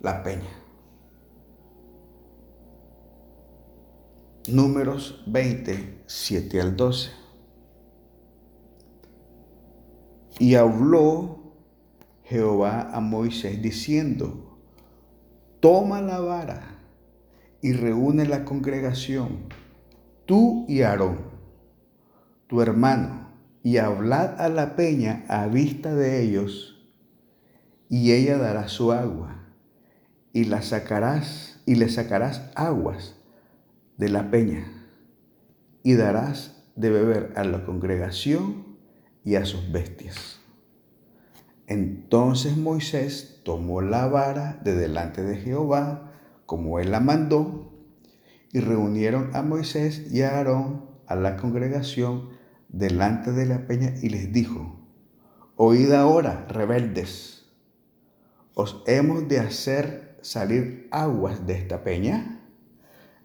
la 0.01 0.23
peña. 0.23 0.51
Números 4.49 5.23
20, 5.27 6.03
7 6.05 6.59
al 6.59 6.75
12. 6.75 7.11
Y 10.39 10.55
habló 10.55 11.40
Jehová 12.31 12.89
a 12.93 13.01
Moisés 13.01 13.61
diciendo, 13.61 14.57
toma 15.59 16.01
la 16.01 16.21
vara 16.21 16.79
y 17.61 17.73
reúne 17.73 18.25
la 18.25 18.45
congregación, 18.45 19.49
tú 20.25 20.65
y 20.69 20.81
Aarón, 20.81 21.17
tu 22.47 22.61
hermano, 22.61 23.27
y 23.63 23.77
hablad 23.77 24.39
a 24.39 24.47
la 24.47 24.77
peña 24.77 25.25
a 25.27 25.47
vista 25.47 25.93
de 25.93 26.23
ellos, 26.23 26.89
y 27.89 28.13
ella 28.13 28.37
dará 28.37 28.69
su 28.69 28.93
agua, 28.93 29.49
y 30.31 30.45
la 30.45 30.61
sacarás, 30.61 31.61
y 31.65 31.75
le 31.75 31.89
sacarás 31.89 32.49
aguas 32.55 33.17
de 33.97 34.07
la 34.07 34.31
peña, 34.31 34.71
y 35.83 35.95
darás 35.95 36.63
de 36.77 36.91
beber 36.91 37.33
a 37.35 37.43
la 37.43 37.65
congregación 37.65 38.77
y 39.25 39.35
a 39.35 39.43
sus 39.43 39.69
bestias. 39.69 40.40
Entonces 41.71 42.57
Moisés 42.57 43.39
tomó 43.45 43.81
la 43.81 44.05
vara 44.07 44.59
de 44.61 44.75
delante 44.75 45.23
de 45.23 45.37
Jehová, 45.37 46.11
como 46.45 46.79
él 46.79 46.91
la 46.91 46.99
mandó, 46.99 47.71
y 48.51 48.59
reunieron 48.59 49.33
a 49.33 49.41
Moisés 49.41 50.11
y 50.11 50.21
a 50.21 50.35
Aarón 50.35 50.85
a 51.07 51.15
la 51.15 51.37
congregación 51.37 52.27
delante 52.67 53.31
de 53.31 53.45
la 53.45 53.67
peña 53.67 53.93
y 54.01 54.09
les 54.09 54.33
dijo, 54.33 54.81
Oíd 55.55 55.93
ahora, 55.93 56.45
rebeldes, 56.49 57.45
¿os 58.53 58.83
hemos 58.85 59.29
de 59.29 59.39
hacer 59.39 60.17
salir 60.21 60.89
aguas 60.91 61.47
de 61.47 61.53
esta 61.53 61.85
peña? 61.85 62.41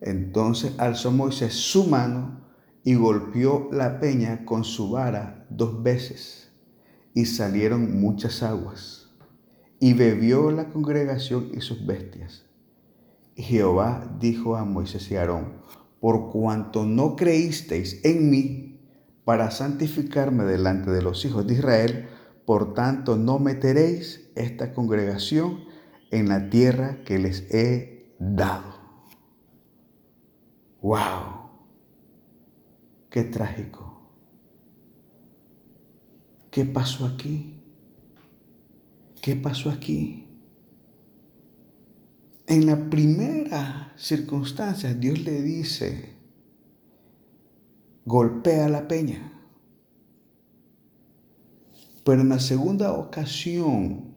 Entonces 0.00 0.78
alzó 0.78 1.10
Moisés 1.10 1.52
su 1.52 1.88
mano 1.88 2.42
y 2.84 2.94
golpeó 2.94 3.68
la 3.72 3.98
peña 3.98 4.44
con 4.44 4.62
su 4.62 4.92
vara 4.92 5.46
dos 5.50 5.82
veces, 5.82 6.45
y 7.16 7.24
salieron 7.24 7.98
muchas 7.98 8.42
aguas, 8.42 9.08
y 9.80 9.94
bebió 9.94 10.50
la 10.50 10.68
congregación 10.68 11.48
y 11.54 11.62
sus 11.62 11.86
bestias. 11.86 12.44
Y 13.34 13.42
Jehová 13.42 14.14
dijo 14.20 14.54
a 14.54 14.66
Moisés 14.66 15.10
y 15.10 15.16
Aarón, 15.16 15.62
por 15.98 16.30
cuanto 16.30 16.84
no 16.84 17.16
creísteis 17.16 18.04
en 18.04 18.30
mí 18.30 18.82
para 19.24 19.50
santificarme 19.50 20.44
delante 20.44 20.90
de 20.90 21.00
los 21.00 21.24
hijos 21.24 21.46
de 21.46 21.54
Israel, 21.54 22.06
por 22.44 22.74
tanto 22.74 23.16
no 23.16 23.38
meteréis 23.38 24.30
esta 24.34 24.74
congregación 24.74 25.64
en 26.10 26.28
la 26.28 26.50
tierra 26.50 27.02
que 27.06 27.18
les 27.18 27.50
he 27.50 28.14
dado. 28.18 28.74
¡Wow! 30.82 31.48
¡Qué 33.08 33.24
trágico! 33.24 33.95
¿Qué 36.56 36.64
pasó 36.64 37.04
aquí? 37.04 37.60
¿Qué 39.20 39.36
pasó 39.36 39.68
aquí? 39.68 40.26
En 42.46 42.64
la 42.64 42.88
primera 42.88 43.92
circunstancia 43.98 44.94
Dios 44.94 45.18
le 45.20 45.42
dice, 45.42 46.16
golpea 48.06 48.70
la 48.70 48.88
peña. 48.88 49.38
Pero 52.06 52.22
en 52.22 52.30
la 52.30 52.40
segunda 52.40 52.94
ocasión, 52.94 54.14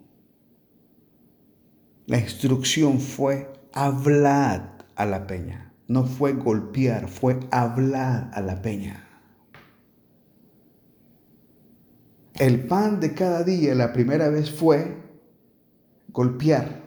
la 2.05 2.19
instrucción 2.19 3.01
fue 3.01 3.51
hablar 3.74 4.88
a 4.96 5.05
la 5.05 5.27
peña. 5.27 5.74
No 5.89 6.05
fue 6.05 6.31
golpear, 6.31 7.10
fue 7.10 7.38
hablar 7.51 8.31
a 8.34 8.39
la 8.39 8.62
peña. 8.62 9.08
El 12.39 12.67
pan 12.67 13.00
de 13.00 13.13
cada 13.13 13.43
día 13.43 13.75
la 13.75 13.93
primera 13.93 14.29
vez 14.29 14.50
fue 14.50 14.98
golpear. 16.08 16.81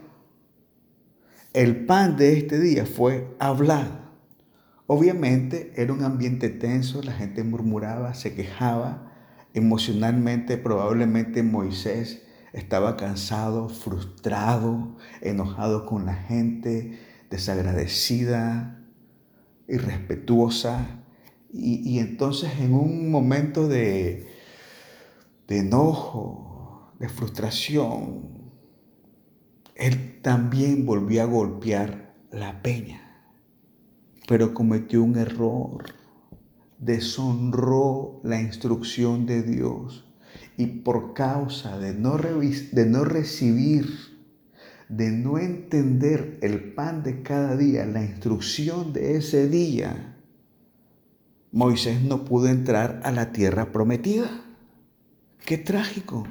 El 1.53 1.85
pan 1.85 2.17
de 2.17 2.33
este 2.37 2.59
día 2.59 2.85
fue 2.85 3.35
hablar. 3.39 4.11
Obviamente 4.87 5.71
era 5.75 5.93
un 5.93 6.03
ambiente 6.03 6.49
tenso, 6.49 7.01
la 7.03 7.13
gente 7.13 7.43
murmuraba, 7.43 8.15
se 8.15 8.33
quejaba, 8.33 9.13
Emocionalmente 9.55 10.57
probablemente 10.57 11.43
Moisés 11.43 12.23
estaba 12.53 12.97
cansado, 12.97 13.69
frustrado, 13.69 14.97
enojado 15.21 15.85
con 15.85 16.07
la 16.07 16.15
gente, 16.15 16.97
desagradecida, 17.29 18.83
irrespetuosa. 19.67 21.03
Y, 21.51 21.87
y 21.87 21.99
entonces 21.99 22.51
en 22.59 22.73
un 22.73 23.11
momento 23.11 23.67
de, 23.67 24.27
de 25.47 25.59
enojo, 25.59 26.93
de 26.99 27.09
frustración, 27.09 28.51
él 29.75 30.21
también 30.21 30.85
volvió 30.85 31.23
a 31.23 31.25
golpear 31.25 32.15
la 32.31 32.61
peña, 32.61 33.29
pero 34.27 34.53
cometió 34.53 35.03
un 35.03 35.17
error 35.17 35.83
deshonró 36.83 38.19
la 38.23 38.41
instrucción 38.41 39.25
de 39.25 39.41
Dios 39.43 40.05
y 40.57 40.65
por 40.67 41.13
causa 41.13 41.77
de 41.77 41.93
no, 41.93 42.17
de 42.17 42.85
no 42.85 43.05
recibir, 43.05 43.87
de 44.89 45.11
no 45.11 45.37
entender 45.37 46.39
el 46.41 46.73
pan 46.73 47.03
de 47.03 47.23
cada 47.23 47.55
día, 47.55 47.85
la 47.85 48.03
instrucción 48.03 48.93
de 48.93 49.17
ese 49.17 49.47
día, 49.47 50.17
Moisés 51.51 52.01
no 52.01 52.25
pudo 52.25 52.47
entrar 52.47 53.01
a 53.03 53.11
la 53.11 53.31
tierra 53.31 53.71
prometida. 53.71 54.42
Qué 55.45 55.57
trágico. 55.57 56.25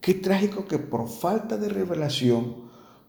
Qué 0.00 0.14
trágico 0.14 0.66
que 0.66 0.78
por 0.78 1.08
falta 1.08 1.56
de 1.56 1.68
revelación 1.68 2.66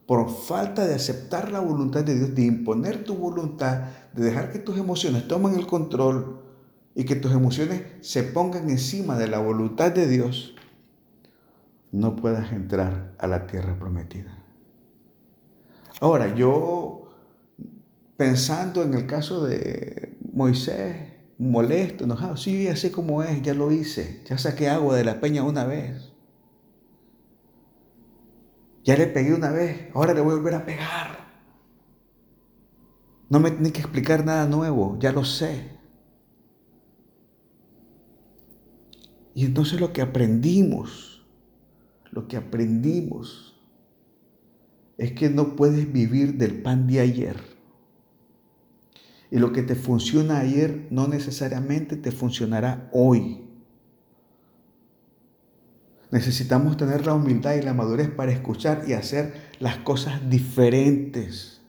por 0.08 0.30
falta 0.30 0.88
de 0.88 0.96
aceptar 0.96 1.52
la 1.52 1.60
voluntad 1.60 2.04
de 2.04 2.16
Dios, 2.16 2.34
de 2.34 2.46
imponer 2.46 3.04
tu 3.04 3.14
voluntad, 3.16 3.90
de 4.14 4.24
dejar 4.24 4.54
que 4.54 4.60
tus 4.60 4.78
emociones 4.78 5.28
tomen 5.28 5.54
el 5.56 5.68
control 5.68 6.42
y 6.96 7.04
que 7.04 7.18
tus 7.18 7.34
emociones 7.34 7.84
se 8.00 8.24
pongan 8.24 8.70
encima 8.70 9.18
de 9.18 9.28
la 9.28 9.40
voluntad 9.40 9.92
de 9.92 10.08
Dios, 10.08 10.56
no 11.92 12.16
puedas 12.16 12.54
entrar 12.54 13.14
a 13.20 13.28
la 13.28 13.48
tierra 13.48 13.78
prometida. 13.78 14.38
Ahora, 16.00 16.34
yo 16.34 17.10
pensando 18.16 18.84
en 18.84 18.94
el 18.94 19.06
caso 19.08 19.46
de 19.46 20.18
Moisés, 20.32 21.07
molesto, 21.38 22.04
enojado, 22.04 22.38
sí, 22.38 22.64
ya 22.64 22.76
sé 22.76 22.92
cómo 22.92 23.24
es, 23.24 23.42
ya 23.42 23.54
lo 23.54 23.72
hice, 23.72 24.22
ya 24.26 24.38
saqué 24.38 24.70
agua 24.70 24.96
de 24.96 25.04
la 25.04 25.20
peña 25.20 25.44
una 25.44 25.66
vez. 25.66 26.14
Ya 28.84 28.96
le 28.96 29.08
pegué 29.08 29.34
una 29.34 29.52
vez, 29.52 29.90
ahora 29.94 30.14
le 30.14 30.22
voy 30.22 30.34
a 30.34 30.36
volver 30.36 30.56
a 30.56 30.66
pegar. 30.66 31.28
No 33.30 33.40
me 33.40 33.52
tiene 33.52 33.72
que 33.72 33.82
explicar 33.82 34.26
nada 34.26 34.48
nuevo, 34.48 34.98
ya 35.00 35.12
lo 35.12 35.26
sé. 35.26 35.78
Y 39.36 39.46
entonces 39.46 39.80
lo 39.80 39.94
que 39.94 40.02
aprendimos, 40.02 41.28
lo 42.12 42.28
que 42.28 42.38
aprendimos 42.38 43.62
es 44.98 45.12
que 45.12 45.30
no 45.30 45.56
puedes 45.56 45.92
vivir 45.92 46.38
del 46.38 46.62
pan 46.62 46.88
de 46.88 47.02
ayer. 47.02 47.57
Y 49.30 49.40
lo 49.40 49.52
que 49.52 49.64
te 49.64 49.76
funciona 49.76 50.40
ayer 50.40 50.88
no 50.90 51.08
necesariamente 51.08 51.98
te 51.98 52.12
funcionará 52.12 52.90
hoy. 52.94 53.44
Necesitamos 56.12 56.78
tener 56.78 57.06
la 57.06 57.14
humildad 57.14 57.56
y 57.56 57.62
la 57.62 57.74
madurez 57.74 58.10
para 58.10 58.32
escuchar 58.32 58.84
y 58.88 58.94
hacer 58.94 59.34
las 59.60 59.78
cosas 59.78 60.30
diferentes. 60.30 61.62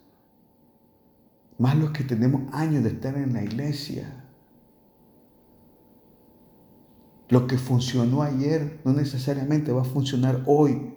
Más 1.58 1.76
los 1.76 1.90
que 1.90 2.04
tenemos 2.04 2.42
años 2.52 2.84
de 2.84 2.90
estar 2.90 3.16
en 3.16 3.32
la 3.32 3.42
iglesia. 3.42 4.24
Lo 7.28 7.48
que 7.48 7.58
funcionó 7.58 8.22
ayer 8.22 8.80
no 8.84 8.92
necesariamente 8.92 9.72
va 9.72 9.82
a 9.82 9.84
funcionar 9.84 10.44
hoy. 10.46 10.94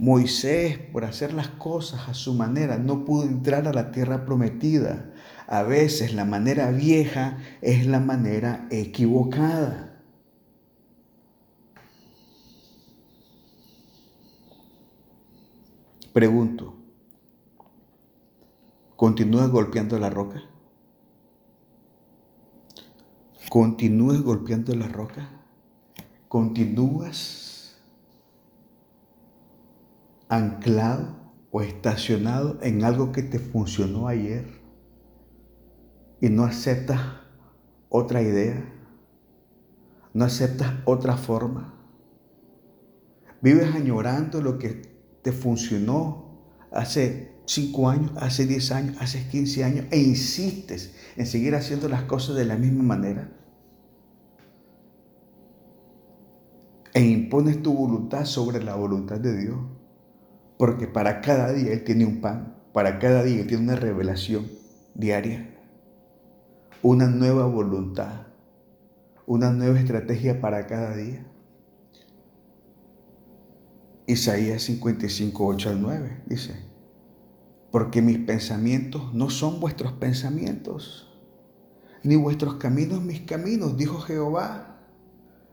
Moisés, 0.00 0.78
por 0.78 1.04
hacer 1.04 1.34
las 1.34 1.48
cosas 1.48 2.08
a 2.08 2.14
su 2.14 2.32
manera, 2.32 2.78
no 2.78 3.04
pudo 3.04 3.24
entrar 3.24 3.68
a 3.68 3.74
la 3.74 3.92
tierra 3.92 4.24
prometida. 4.24 5.12
A 5.46 5.62
veces 5.62 6.14
la 6.14 6.24
manera 6.24 6.70
vieja 6.70 7.36
es 7.60 7.86
la 7.86 8.00
manera 8.00 8.66
equivocada. 8.70 10.02
Pregunto, 16.14 16.78
¿continúas 18.96 19.50
golpeando 19.50 19.98
la 19.98 20.08
roca? 20.08 20.42
¿Continúas 23.50 24.22
golpeando 24.22 24.74
la 24.74 24.88
roca? 24.88 25.30
¿Continúas 26.26 27.49
anclado 30.30 31.16
o 31.50 31.60
estacionado 31.60 32.58
en 32.62 32.84
algo 32.84 33.12
que 33.12 33.22
te 33.22 33.38
funcionó 33.38 34.06
ayer 34.06 34.46
y 36.20 36.28
no 36.30 36.44
aceptas 36.44 37.00
otra 37.88 38.22
idea? 38.22 38.64
¿No 40.14 40.24
aceptas 40.24 40.72
otra 40.84 41.16
forma? 41.16 41.74
¿Vives 43.42 43.74
añorando 43.74 44.40
lo 44.40 44.58
que 44.58 44.82
te 45.22 45.32
funcionó 45.32 46.40
hace 46.70 47.32
5 47.46 47.88
años, 47.88 48.12
hace 48.16 48.46
10 48.46 48.72
años, 48.72 48.96
hace 49.00 49.26
15 49.28 49.64
años 49.64 49.86
e 49.90 49.98
insistes 49.98 50.94
en 51.16 51.26
seguir 51.26 51.54
haciendo 51.56 51.88
las 51.88 52.04
cosas 52.04 52.36
de 52.36 52.44
la 52.44 52.56
misma 52.56 52.84
manera? 52.84 53.32
E 56.94 57.00
impones 57.00 57.62
tu 57.62 57.72
voluntad 57.72 58.24
sobre 58.24 58.62
la 58.62 58.74
voluntad 58.74 59.18
de 59.18 59.36
Dios. 59.36 59.58
Porque 60.60 60.86
para 60.86 61.22
cada 61.22 61.54
día 61.54 61.72
Él 61.72 61.84
tiene 61.84 62.04
un 62.04 62.20
pan, 62.20 62.54
para 62.74 62.98
cada 62.98 63.22
día 63.22 63.40
Él 63.40 63.46
tiene 63.46 63.62
una 63.62 63.76
revelación 63.76 64.46
diaria, 64.94 65.58
una 66.82 67.06
nueva 67.06 67.46
voluntad, 67.46 68.26
una 69.24 69.52
nueva 69.52 69.80
estrategia 69.80 70.42
para 70.42 70.66
cada 70.66 70.94
día. 70.94 71.26
Isaías 74.06 74.64
55, 74.64 75.46
8 75.46 75.70
al 75.70 75.80
9 75.80 76.24
dice, 76.26 76.54
porque 77.70 78.02
mis 78.02 78.18
pensamientos 78.18 79.14
no 79.14 79.30
son 79.30 79.60
vuestros 79.60 79.94
pensamientos, 79.94 81.18
ni 82.02 82.16
vuestros 82.16 82.56
caminos 82.56 83.00
mis 83.00 83.22
caminos, 83.22 83.78
dijo 83.78 83.98
Jehová. 84.00 84.78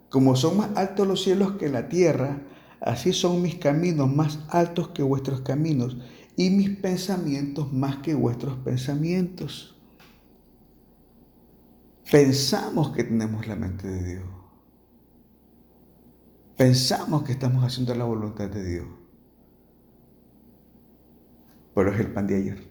Como 0.10 0.36
son 0.36 0.58
más 0.58 0.76
altos 0.76 1.08
los 1.08 1.24
cielos 1.24 1.54
que 1.54 1.70
la 1.70 1.88
tierra, 1.88 2.42
así 2.82 3.14
son 3.14 3.42
mis 3.42 3.56
caminos 3.56 4.14
más 4.14 4.40
altos 4.50 4.90
que 4.90 5.04
vuestros 5.04 5.42
caminos 5.42 5.98
y 6.36 6.50
mis 6.52 6.70
pensamientos 6.70 7.74
más 7.74 7.98
que 7.98 8.14
vuestros 8.14 8.58
pensamientos. 8.58 9.76
Pensamos 12.10 12.92
que 12.92 13.04
tenemos 13.04 13.48
la 13.48 13.56
mente 13.56 13.88
de 13.88 14.04
Dios. 14.04 14.26
Pensamos 16.56 17.24
que 17.24 17.34
estamos 17.34 17.64
haciendo 17.64 17.94
la 17.96 18.06
voluntad 18.06 18.50
de 18.50 18.64
Dios. 18.64 18.88
Pero 21.76 21.94
es 21.94 22.00
el 22.00 22.12
pan 22.12 22.28
de 22.28 22.36
ayer. 22.36 22.68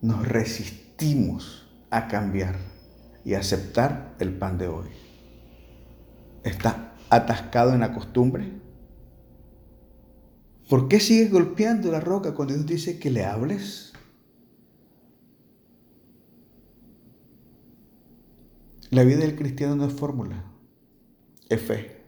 Nos 0.00 0.26
resistimos 0.26 1.68
a 1.90 2.08
cambiar 2.08 2.56
y 3.24 3.34
aceptar 3.34 4.16
el 4.18 4.36
pan 4.36 4.58
de 4.58 4.68
hoy. 4.68 4.88
Está 6.42 6.91
atascado 7.12 7.74
en 7.74 7.80
la 7.80 7.92
costumbre. 7.92 8.50
¿Por 10.68 10.88
qué 10.88 10.98
sigues 10.98 11.30
golpeando 11.30 11.92
la 11.92 12.00
roca 12.00 12.34
cuando 12.34 12.54
Dios 12.54 12.66
dice 12.66 12.98
que 12.98 13.10
le 13.10 13.26
hables? 13.26 13.92
La 18.88 19.04
vida 19.04 19.18
del 19.18 19.36
cristiano 19.36 19.76
no 19.76 19.84
es 19.84 19.92
fórmula, 19.92 20.42
es 21.50 21.60
fe. 21.60 22.02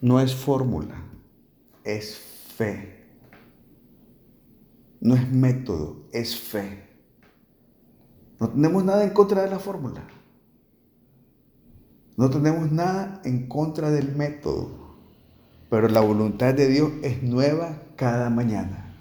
No 0.00 0.18
es 0.18 0.34
fórmula, 0.34 1.02
es 1.84 2.16
fe. 2.16 3.04
No 5.00 5.14
es 5.16 5.30
método, 5.30 6.08
es 6.12 6.34
fe. 6.34 6.88
No 8.38 8.48
tenemos 8.48 8.84
nada 8.84 9.04
en 9.04 9.10
contra 9.10 9.42
de 9.42 9.50
la 9.50 9.58
fórmula. 9.58 10.19
No 12.20 12.28
tenemos 12.28 12.70
nada 12.70 13.22
en 13.24 13.46
contra 13.46 13.90
del 13.90 14.14
método. 14.14 14.68
Pero 15.70 15.88
la 15.88 16.00
voluntad 16.00 16.52
de 16.52 16.68
Dios 16.68 16.92
es 17.02 17.22
nueva 17.22 17.82
cada 17.96 18.28
mañana. 18.28 18.94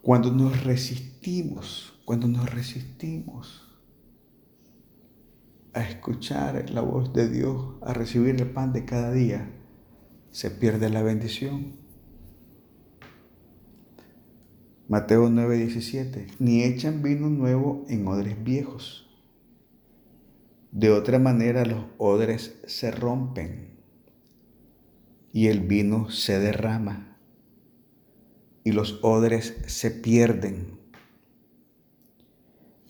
Cuando 0.00 0.30
nos 0.30 0.62
resistimos, 0.62 2.00
cuando 2.04 2.28
nos 2.28 2.48
resistimos 2.48 3.68
a 5.72 5.82
escuchar 5.82 6.70
la 6.70 6.82
voz 6.82 7.12
de 7.12 7.28
Dios, 7.28 7.78
a 7.82 7.92
recibir 7.92 8.40
el 8.40 8.50
pan 8.50 8.72
de 8.72 8.84
cada 8.84 9.10
día, 9.10 9.50
se 10.30 10.52
pierde 10.52 10.88
la 10.88 11.02
bendición. 11.02 11.72
Mateo 14.86 15.28
9:17, 15.28 16.28
ni 16.38 16.62
echan 16.62 17.02
vino 17.02 17.28
nuevo 17.28 17.84
en 17.88 18.06
odres 18.06 18.40
viejos. 18.44 19.03
De 20.74 20.90
otra 20.90 21.20
manera 21.20 21.64
los 21.64 21.84
odres 21.98 22.60
se 22.66 22.90
rompen 22.90 23.78
y 25.32 25.46
el 25.46 25.60
vino 25.60 26.10
se 26.10 26.40
derrama 26.40 27.16
y 28.64 28.72
los 28.72 28.98
odres 29.04 29.56
se 29.66 29.92
pierden. 29.92 30.80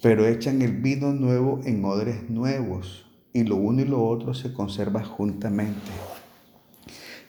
Pero 0.01 0.27
echan 0.27 0.63
el 0.63 0.79
vino 0.81 1.13
nuevo 1.13 1.61
en 1.67 1.85
odres 1.85 2.31
nuevos 2.31 3.07
y 3.35 3.45
lo 3.45 3.57
uno 3.57 3.83
y 3.83 3.85
lo 3.85 4.03
otro 4.03 4.33
se 4.33 4.55
conserva 4.55 5.05
juntamente 5.05 5.91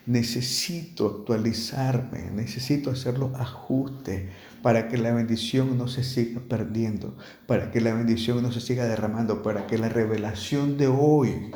necesito 0.06 1.06
actualizarme, 1.06 2.30
necesito 2.30 2.90
hacer 2.90 3.18
los 3.18 3.34
ajustes 3.34 4.30
para 4.62 4.88
que 4.88 4.96
la 4.96 5.12
bendición 5.12 5.76
no 5.76 5.88
se 5.88 6.04
siga 6.04 6.40
perdiendo, 6.48 7.16
para 7.46 7.72
que 7.72 7.80
la 7.80 7.92
bendición 7.92 8.42
no 8.42 8.52
se 8.52 8.60
siga 8.60 8.86
derramando, 8.86 9.42
para 9.42 9.66
que 9.66 9.78
la 9.78 9.88
revelación 9.88 10.78
de 10.78 10.86
hoy 10.86 11.50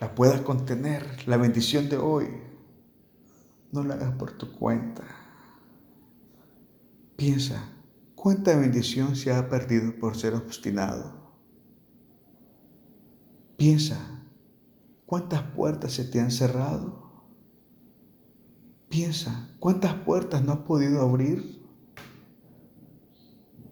la 0.00 0.14
puedas 0.14 0.40
contener, 0.40 1.04
la 1.26 1.36
bendición 1.36 1.88
de 1.88 1.98
hoy. 1.98 2.28
No 3.72 3.84
la 3.84 3.94
hagas 3.94 4.14
por 4.14 4.32
tu 4.32 4.52
cuenta. 4.52 5.04
Piensa, 7.16 7.70
¿cuánta 8.14 8.56
bendición 8.56 9.16
se 9.16 9.32
ha 9.32 9.48
perdido 9.48 9.94
por 9.98 10.16
ser 10.16 10.34
obstinado? 10.34 11.14
Piensa, 13.56 14.22
¿cuántas 15.06 15.42
puertas 15.42 15.92
se 15.92 16.04
te 16.04 16.20
han 16.20 16.30
cerrado? 16.30 17.05
Piensa, 18.88 19.50
¿cuántas 19.58 19.94
puertas 19.94 20.44
no 20.44 20.52
has 20.52 20.58
podido 20.60 21.02
abrir? 21.02 21.62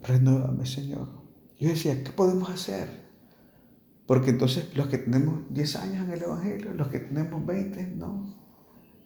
Renuévame, 0.02 0.66
Señor. 0.66 1.08
Yo 1.58 1.68
decía, 1.68 2.02
¿qué 2.02 2.10
podemos 2.10 2.50
hacer? 2.50 3.04
Porque 4.06 4.30
entonces 4.30 4.76
los 4.76 4.88
que 4.88 4.98
tenemos 4.98 5.42
10 5.50 5.76
años 5.76 6.04
en 6.04 6.12
el 6.12 6.22
Evangelio, 6.22 6.74
los 6.74 6.88
que 6.88 6.98
tenemos 6.98 7.46
20, 7.46 7.86
no. 7.96 8.34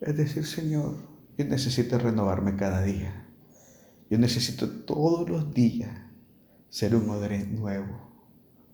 Es 0.01 0.17
decir, 0.17 0.45
Señor, 0.45 0.95
yo 1.37 1.45
necesito 1.45 1.97
renovarme 1.99 2.55
cada 2.55 2.81
día. 2.81 3.27
Yo 4.09 4.17
necesito 4.17 4.67
todos 4.67 5.29
los 5.29 5.53
días 5.53 5.91
ser 6.69 6.95
un 6.95 7.09
odre 7.09 7.45
nuevo. 7.45 8.09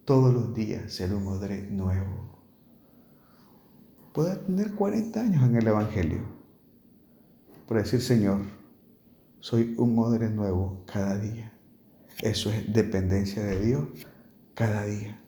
Todos 0.05 0.33
los 0.33 0.55
días 0.55 0.93
ser 0.93 1.13
un 1.13 1.27
odre 1.27 1.69
nuevo. 1.69 2.43
Puedo 4.13 4.39
tener 4.39 4.73
40 4.73 5.19
años 5.19 5.43
en 5.43 5.55
el 5.57 5.67
Evangelio 5.67 6.34
por 7.67 7.77
decir, 7.77 8.01
Señor, 8.01 8.41
soy 9.39 9.75
un 9.77 9.97
odre 9.99 10.29
nuevo 10.29 10.83
cada 10.85 11.17
día. 11.17 11.51
Eso 12.21 12.51
es 12.51 12.71
dependencia 12.71 13.43
de 13.43 13.65
Dios 13.65 13.87
cada 14.53 14.85
día. 14.85 15.19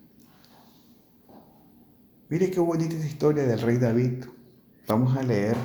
Mire 2.29 2.51
qué 2.51 2.59
bonita 2.59 2.95
esta 2.95 3.07
historia 3.07 3.43
del 3.43 3.61
rey 3.61 3.77
David. 3.77 4.25
Vamos 4.87 5.17
a 5.17 5.23
leer 5.23 5.55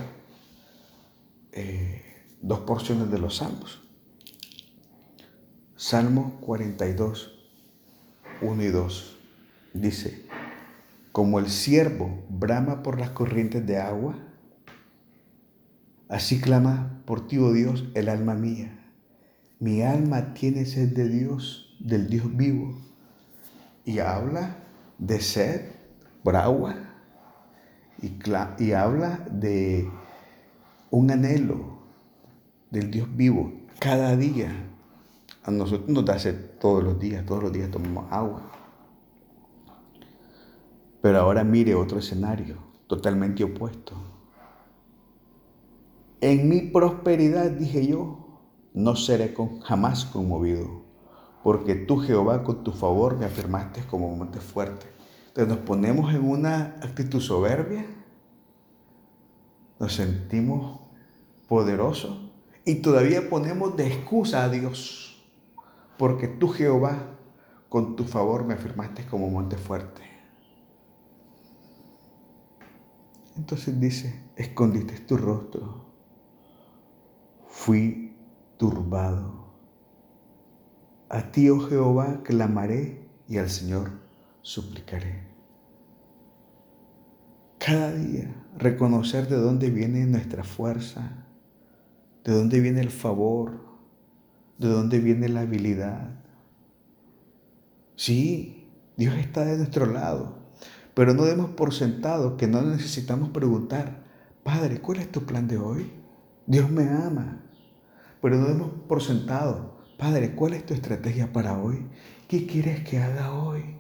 eh, 1.53 2.03
dos 2.41 2.61
porciones 2.61 3.11
de 3.11 3.19
los 3.19 3.37
salmos. 3.37 3.83
Salmo 5.77 6.39
42, 6.41 7.33
1 8.41 8.63
y 8.63 8.69
2. 8.69 9.19
Dice, 9.75 10.27
como 11.11 11.39
el 11.39 11.49
siervo 11.49 12.25
brama 12.29 12.83
por 12.83 13.01
las 13.01 13.11
corrientes 13.11 13.67
de 13.67 13.79
agua, 13.79 14.17
Así 16.13 16.43
clama 16.43 17.01
por 17.07 17.27
ti, 17.27 17.39
oh 17.39 17.53
Dios, 17.55 17.87
el 17.95 18.11
alma 18.11 18.35
mía. 18.35 18.79
Mi 19.61 19.81
alma 19.81 20.35
tiene 20.35 20.67
sed 20.67 20.93
de 20.95 21.09
Dios, 21.09 21.75
del 21.81 22.11
Dios 22.11 22.37
vivo. 22.37 22.79
Y 23.87 24.01
habla 24.01 24.59
de 24.99 25.23
sed 25.23 25.71
por. 26.23 26.77
Y, 28.03 28.13
y 28.59 28.73
habla 28.73 29.27
de 29.31 29.91
un 30.91 31.11
anhelo 31.11 31.79
del 32.71 32.91
Dios 32.91 33.09
vivo 33.17 33.51
cada 33.79 34.15
día. 34.15 34.53
A 35.45 35.51
nosotros 35.51 35.89
nos 35.89 36.05
da 36.05 36.19
sed 36.19 36.37
todos 36.61 36.85
los 36.85 37.01
días, 37.01 37.25
todos 37.25 37.43
los 37.43 37.53
días 37.55 37.71
tomamos 37.71 38.13
agua. 38.13 38.53
Pero 41.01 41.21
ahora 41.21 41.43
mire 41.43 41.75
otro 41.75 42.01
escenario 42.01 42.59
totalmente 42.87 43.43
opuesto. 43.45 44.12
En 46.23 46.49
mi 46.49 46.61
prosperidad, 46.61 47.51
dije 47.51 47.85
yo, 47.85 48.41
no 48.75 48.95
seré 48.95 49.35
jamás 49.65 50.05
conmovido, 50.05 50.85
porque 51.43 51.75
tú, 51.75 51.99
Jehová, 51.99 52.45
con 52.45 52.63
tu 52.63 52.71
favor 52.71 53.19
me 53.19 53.25
afirmaste 53.25 53.83
como 53.91 54.15
monte 54.15 54.39
fuerte. 54.39 54.87
Entonces 55.27 55.53
nos 55.53 55.67
ponemos 55.67 56.15
en 56.15 56.23
una 56.23 56.77
actitud 56.81 57.21
soberbia, 57.21 57.85
nos 59.81 59.97
sentimos 59.97 60.83
poderosos 61.49 62.31
y 62.65 62.77
todavía 62.77 63.29
ponemos 63.29 63.77
de 63.77 63.89
excusa 63.89 64.45
a 64.45 64.49
Dios, 64.49 65.27
porque 65.99 66.29
tú, 66.29 66.51
Jehová, 66.51 67.17
con 67.69 67.97
tu 67.97 68.05
favor 68.05 68.45
me 68.45 68.55
afirmaste 68.55 69.05
como 69.07 69.29
monte 69.29 69.57
fuerte. 69.57 70.03
Entonces 73.37 73.81
dice, 73.81 74.31
escondiste 74.37 75.01
tu 75.01 75.17
rostro 75.17 75.92
fui 77.53 78.17
turbado. 78.57 79.53
A 81.11 81.31
ti, 81.31 81.51
oh 81.51 81.61
Jehová, 81.61 82.23
clamaré 82.25 83.07
y 83.29 83.37
al 83.37 83.51
Señor 83.51 83.91
suplicaré. 84.41 85.29
Cada 87.59 87.93
día 87.93 88.35
reconocer 88.57 89.29
de 89.29 89.37
dónde 89.37 89.69
viene 89.71 90.07
nuestra 90.07 90.45
fuerza, 90.45 91.27
de 92.25 92.33
dónde 92.33 92.59
viene 92.61 92.81
el 92.81 92.91
favor, 92.91 93.61
de 94.59 94.69
dónde 94.69 94.99
viene 94.99 95.29
la 95.29 95.43
habilidad. 95.43 96.25
Sí, 97.97 98.67
Dios 98.97 99.15
está 99.17 99.45
de 99.45 99.59
nuestro 99.59 99.87
lado, 99.87 100.39
pero 100.95 101.13
no 101.13 101.25
demos 101.25 101.51
por 101.51 101.75
sentado 101.75 102.39
que 102.39 102.49
no 102.49 102.63
necesitamos 102.63 103.29
preguntar, 103.29 104.05
Padre, 104.43 104.81
¿cuál 104.81 104.99
es 104.99 105.13
tu 105.13 105.25
plan 105.25 105.47
de 105.47 105.59
hoy? 105.59 105.93
Dios 106.47 106.71
me 106.71 106.89
ama, 106.89 107.42
pero 108.23 108.37
no 108.37 108.47
demos 108.47 108.71
por 108.89 109.03
sentado 109.03 109.73
Padre, 110.03 110.35
¿cuál 110.35 110.55
es 110.55 110.67
tu 110.67 110.75
estrategia 110.75 111.33
para 111.33 111.57
hoy? 111.57 111.87
¿Qué 112.27 112.45
quieres 112.45 112.83
que 112.83 112.99
haga 112.99 113.33
hoy? 113.35 113.77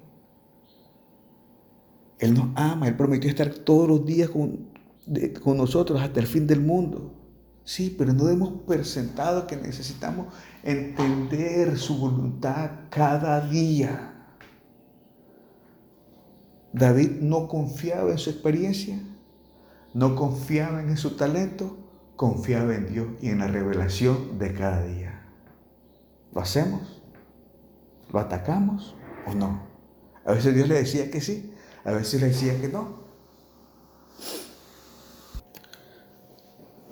Él 2.21 2.35
nos 2.35 2.51
ama, 2.55 2.87
Él 2.87 2.97
prometió 2.97 3.29
estar 3.29 3.53
todos 3.53 3.89
los 3.89 4.07
días 4.07 4.31
con, 4.31 4.69
con 5.43 5.57
nosotros 5.57 6.01
hasta 6.01 6.21
el 6.21 6.29
fin 6.29 6.47
del 6.47 6.61
mundo. 6.61 7.13
Sí, 7.65 7.93
pero 7.99 8.13
no 8.13 8.29
hemos 8.29 8.63
presentado 8.69 9.49
que 9.49 9.57
necesitamos 9.57 10.33
entender 10.63 11.77
su 11.77 11.99
voluntad 11.99 12.71
cada 12.89 13.41
día. 13.49 14.29
David 16.73 17.21
no 17.21 17.49
confiaba 17.49 18.13
en 18.13 18.19
su 18.19 18.31
experiencia, 18.31 19.03
no 19.93 20.15
confiaba 20.15 20.83
en 20.83 20.97
su 20.97 21.17
talento, 21.17 21.79
confiaba 22.23 22.77
en 22.77 22.87
Dios 22.87 23.09
y 23.21 23.31
en 23.31 23.41
la 23.41 23.49
revelación 23.49 24.39
de 24.39 24.55
cada 24.55 24.85
día. 24.85 25.27
¿Lo 26.33 26.41
hacemos? 26.41 27.03
¿Lo 28.13 28.21
atacamos 28.21 28.95
o 29.27 29.35
no? 29.35 29.67
A 30.25 30.31
veces 30.31 30.55
Dios 30.55 30.69
le 30.69 30.77
decía 30.77 31.11
que 31.11 31.21
sí, 31.21 31.53
a 31.83 31.91
veces 31.91 32.21
le 32.21 32.29
decía 32.29 32.61
que 32.61 32.69
no. 32.69 33.03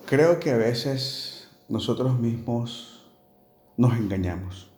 Creo 0.07 0.41
que 0.41 0.51
a 0.51 0.57
veces 0.57 1.49
nosotros 1.69 2.19
mismos 2.19 3.09
nos 3.77 3.97
engañamos. 3.97 4.73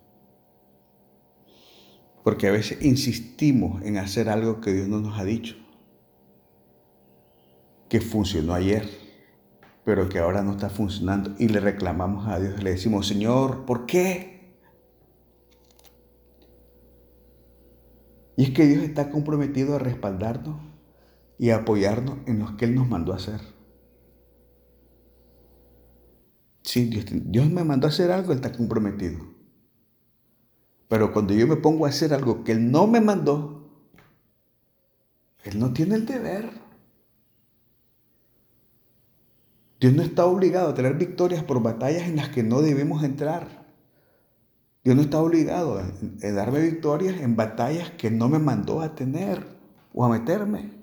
Porque 2.25 2.49
a 2.49 2.53
veces 2.53 2.83
insistimos 2.83 3.81
en 3.85 3.97
hacer 3.97 4.29
algo 4.29 4.61
que 4.61 4.75
Dios 4.75 4.87
no 4.87 5.01
nos 5.01 5.19
ha 5.19 5.25
dicho. 5.25 5.57
Que 7.89 8.03
funcionó 8.03 8.53
ayer, 8.53 9.02
pero 9.85 10.09
que 10.09 10.19
ahora 10.19 10.43
no 10.43 10.53
está 10.53 10.71
funcionando. 10.71 11.35
Y 11.39 11.49
le 11.49 11.61
reclamamos 11.61 12.29
a 12.29 12.39
Dios, 12.39 12.63
le 12.63 12.71
decimos, 12.71 13.07
Señor, 13.07 13.65
¿por 13.65 13.87
qué? 13.87 14.33
Y 18.37 18.45
es 18.45 18.51
que 18.51 18.67
Dios 18.67 18.83
está 18.83 19.11
comprometido 19.11 19.77
a 19.77 19.79
respaldarnos 19.79 20.61
y 21.39 21.51
a 21.51 21.57
apoyarnos 21.57 22.19
en 22.27 22.39
lo 22.39 22.57
que 22.57 22.65
Él 22.65 22.75
nos 22.75 22.89
mandó 22.89 23.13
a 23.13 23.17
hacer. 23.17 23.41
Sí, 26.63 26.87
Dios, 26.87 27.51
me 27.51 27.65
mandó 27.65 27.87
a 27.87 27.91
hacer 27.91 28.11
algo, 28.11 28.33
Él 28.33 28.39
está 28.39 28.53
comprometido. 28.53 29.19
Pero 30.89 31.13
cuando 31.13 31.35
yo 31.35 31.47
me 31.47 31.57
pongo 31.57 31.87
a 31.87 31.89
hacer 31.89 32.15
algo 32.15 32.45
que 32.45 32.53
Él 32.53 32.71
no 32.71 32.87
me 32.87 33.01
mandó, 33.01 33.69
Él 35.45 35.59
no 35.59 35.73
tiene 35.73 35.97
el 35.97 36.07
deber. 36.07 36.62
Dios 39.83 39.95
no 39.95 40.03
está 40.03 40.27
obligado 40.27 40.69
a 40.69 40.75
tener 40.75 40.95
victorias 40.95 41.43
por 41.43 41.61
batallas 41.61 42.05
en 42.05 42.15
las 42.15 42.29
que 42.29 42.45
no 42.45 42.63
debemos 42.63 43.03
entrar. 43.03 43.49
Dios 44.85 44.95
no 44.95 45.03
está 45.03 45.21
obligado 45.21 45.77
a, 45.77 46.31
darme 46.31 46.61
victorias 46.61 47.21
en 47.21 47.35
batallas 47.35 47.91
que 47.91 48.09
no 48.09 48.29
me 48.29 48.39
mandó 48.39 48.81
a 48.81 48.95
tener 48.95 49.45
o 49.93 50.05
a 50.05 50.09
meterme. 50.09 50.81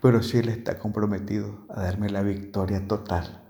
pero 0.00 0.22
si 0.22 0.38
Él 0.38 0.48
está 0.48 0.78
comprometido 0.78 1.64
a 1.68 1.82
darme 1.82 2.08
la 2.08 2.22
victoria 2.22 2.86
total 2.86 3.40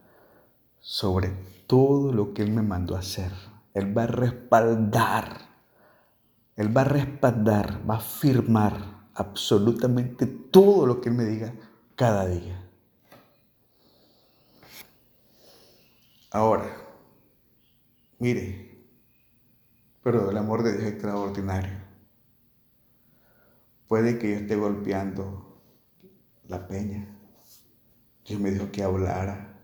sobre 0.80 1.32
todo 1.66 2.12
lo 2.12 2.32
que 2.32 2.42
Él 2.42 2.50
me 2.52 2.62
mandó 2.62 2.96
a 2.96 3.00
hacer. 3.00 3.30
Él 3.74 3.96
va 3.96 4.04
a 4.04 4.06
respaldar, 4.06 5.48
Él 6.56 6.74
va 6.74 6.80
a 6.80 6.84
respaldar, 6.84 7.80
va 7.88 7.96
a 7.96 8.00
firmar 8.00 8.91
absolutamente 9.14 10.27
todo 10.27 10.87
lo 10.87 11.01
que 11.01 11.09
Él 11.09 11.14
me 11.14 11.25
diga 11.25 11.55
cada 11.96 12.27
día. 12.27 12.62
Ahora, 16.31 16.64
mire, 18.18 18.87
pero 20.03 20.31
el 20.31 20.37
amor 20.37 20.62
de 20.62 20.72
Dios 20.72 20.85
es 20.85 20.92
extraordinario. 20.92 21.83
Puede 23.87 24.18
que 24.18 24.31
yo 24.31 24.37
esté 24.37 24.57
golpeando 24.57 25.61
la 26.48 26.66
peña. 26.66 27.07
Dios 28.27 28.40
me 28.40 28.51
dijo 28.51 28.72
que 28.72 28.83
hablara. 28.83 29.61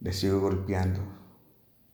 Le 0.00 0.12
sigo 0.12 0.40
golpeando. 0.40 1.00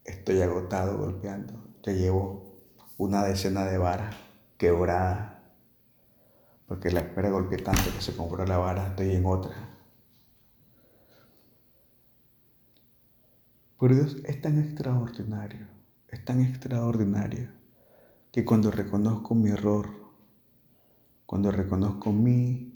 Estoy 0.05 0.43
agotado 0.43 0.99
golpeando. 0.99 1.55
Ya 1.83 1.93
llevo 1.93 2.57
una 2.99 3.25
decena 3.25 3.65
de 3.65 3.79
varas 3.79 4.15
quebradas. 4.59 5.34
Porque 6.67 6.91
la 6.91 7.01
espera 7.01 7.31
golpeé 7.31 7.59
tanto 7.59 7.93
que 7.95 8.01
se 8.01 8.17
compró 8.17 8.47
la 8.47 8.59
vara, 8.59 8.89
estoy 8.89 9.11
en 9.13 9.27
otra. 9.27 9.75
Pero 13.79 13.95
Dios 13.97 14.17
es 14.25 14.41
tan 14.41 14.59
extraordinario, 14.59 15.67
es 16.09 16.25
tan 16.25 16.41
extraordinario, 16.41 17.51
que 18.33 18.45
cuando 18.45 18.71
reconozco 18.71 19.35
mi 19.35 19.51
error, 19.51 19.91
cuando 21.27 21.51
reconozco 21.51 22.11
mi 22.11 22.73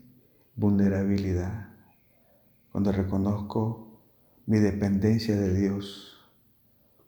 vulnerabilidad, 0.55 1.70
cuando 2.70 2.92
reconozco 2.92 4.03
mi 4.44 4.59
dependencia 4.59 5.35
de 5.35 5.55
Dios, 5.55 6.18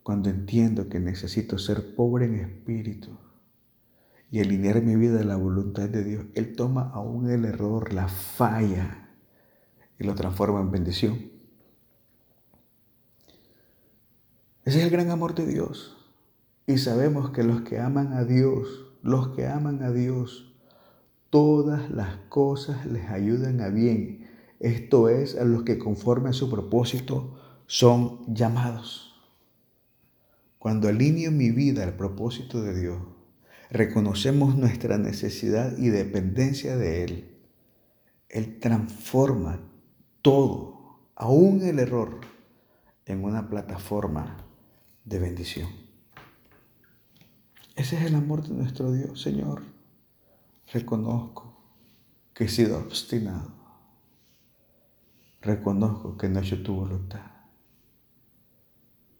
cuando 0.01 0.31
entiendo 0.31 0.89
que 0.89 0.99
necesito 0.99 1.59
ser 1.59 1.95
pobre 1.95 2.25
en 2.25 2.35
espíritu 2.35 3.17
y 4.31 4.39
alinear 4.39 4.81
mi 4.81 4.95
vida 4.95 5.19
a 5.19 5.25
la 5.25 5.35
voluntad 5.35 5.89
de 5.89 6.05
Dios, 6.05 6.25
Él 6.35 6.55
toma 6.55 6.89
aún 6.93 7.29
el 7.29 7.43
error, 7.43 7.93
la 7.93 8.07
falla 8.07 9.09
y 9.99 10.05
lo 10.05 10.15
transforma 10.15 10.61
en 10.61 10.71
bendición. 10.71 11.31
Ese 14.63 14.79
es 14.79 14.85
el 14.85 14.89
gran 14.89 15.11
amor 15.11 15.35
de 15.35 15.45
Dios. 15.45 15.97
Y 16.65 16.77
sabemos 16.77 17.31
que 17.31 17.43
los 17.43 17.61
que 17.61 17.79
aman 17.79 18.13
a 18.13 18.23
Dios, 18.23 18.85
los 19.01 19.29
que 19.35 19.47
aman 19.47 19.83
a 19.83 19.91
Dios, 19.91 20.55
todas 21.29 21.91
las 21.91 22.15
cosas 22.29 22.85
les 22.85 23.09
ayudan 23.09 23.59
a 23.59 23.67
bien. 23.67 24.29
Esto 24.59 25.09
es, 25.09 25.35
a 25.35 25.43
los 25.43 25.63
que 25.63 25.77
conforme 25.77 26.29
a 26.29 26.33
su 26.33 26.49
propósito 26.49 27.37
son 27.65 28.33
llamados. 28.33 29.19
Cuando 30.57 30.87
alineo 30.87 31.31
mi 31.31 31.49
vida 31.49 31.83
al 31.83 31.97
propósito 31.97 32.61
de 32.61 32.79
Dios, 32.79 33.01
reconocemos 33.71 34.55
nuestra 34.55 34.99
necesidad 34.99 35.75
y 35.77 35.89
dependencia 35.89 36.77
de 36.77 37.03
Él. 37.03 37.37
Él 38.29 38.59
transforma 38.59 39.59
todo, 40.21 40.99
aún 41.15 41.63
el 41.63 41.79
error, 41.79 42.21
en 43.07 43.23
una 43.23 43.49
plataforma 43.49 44.37
de 45.05 45.17
bendición. 45.17 45.69
Ese 47.75 47.97
es 47.97 48.03
el 48.03 48.13
amor 48.15 48.43
de 48.43 48.53
nuestro 48.53 48.91
Dios, 48.91 49.19
Señor 49.19 49.63
reconozco 50.71 51.53
que 52.33 52.45
he 52.45 52.47
sido 52.47 52.79
obstinado. 52.79 53.51
Reconozco 55.41 56.17
que 56.17 56.29
no 56.29 56.39
he 56.39 56.43
hecho 56.43 56.63
tu 56.63 56.75
voluntad. 56.75 57.31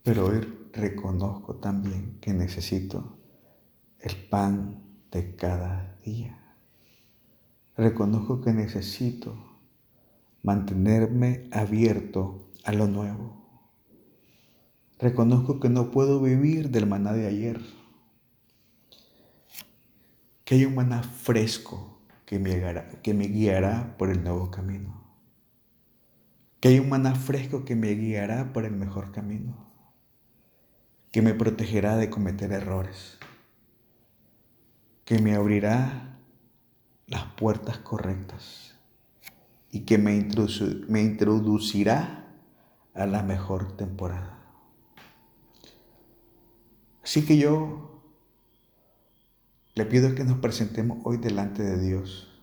Pero 0.03 0.27
hoy 0.27 0.69
reconozco 0.71 1.55
también 1.55 2.19
que 2.21 2.33
necesito 2.33 3.17
el 4.01 4.15
pan 4.15 4.83
de 5.11 5.35
cada 5.35 5.97
día. 6.03 6.37
Reconozco 7.77 8.41
que 8.41 8.53
necesito 8.53 9.35
mantenerme 10.43 11.47
abierto 11.51 12.49
a 12.63 12.73
lo 12.73 12.87
nuevo. 12.87 13.41
Reconozco 14.99 15.59
que 15.59 15.69
no 15.69 15.91
puedo 15.91 16.21
vivir 16.21 16.69
del 16.69 16.85
maná 16.85 17.13
de 17.13 17.27
ayer 17.27 17.61
que 20.51 20.55
hay 20.55 20.65
un 20.65 20.75
maná 20.75 21.01
fresco 21.01 22.01
que 22.25 22.37
me, 22.37 22.53
guiará, 22.53 22.89
que 23.01 23.13
me 23.13 23.27
guiará 23.27 23.95
por 23.97 24.09
el 24.09 24.21
nuevo 24.21 24.51
camino. 24.51 25.01
Que 26.59 26.67
hay 26.67 26.79
un 26.79 26.89
maná 26.89 27.15
fresco 27.15 27.63
que 27.63 27.77
me 27.77 27.91
guiará 27.91 28.51
por 28.51 28.65
el 28.65 28.73
mejor 28.73 29.13
camino. 29.13 29.71
Que 31.09 31.21
me 31.21 31.33
protegerá 31.33 31.95
de 31.95 32.09
cometer 32.09 32.51
errores. 32.51 33.17
Que 35.11 35.19
me 35.19 35.35
abrirá 35.35 36.21
las 37.05 37.25
puertas 37.33 37.79
correctas. 37.79 38.79
Y 39.69 39.81
que 39.81 39.97
me, 39.97 40.25
me 40.87 41.01
introducirá 41.01 42.33
a 42.93 43.05
la 43.05 43.21
mejor 43.21 43.75
temporada. 43.75 44.39
Así 47.03 47.25
que 47.25 47.37
yo 47.37 48.01
le 49.75 49.85
pido 49.85 50.15
que 50.15 50.23
nos 50.23 50.37
presentemos 50.37 50.99
hoy 51.03 51.17
delante 51.17 51.61
de 51.61 51.77
Dios. 51.77 52.41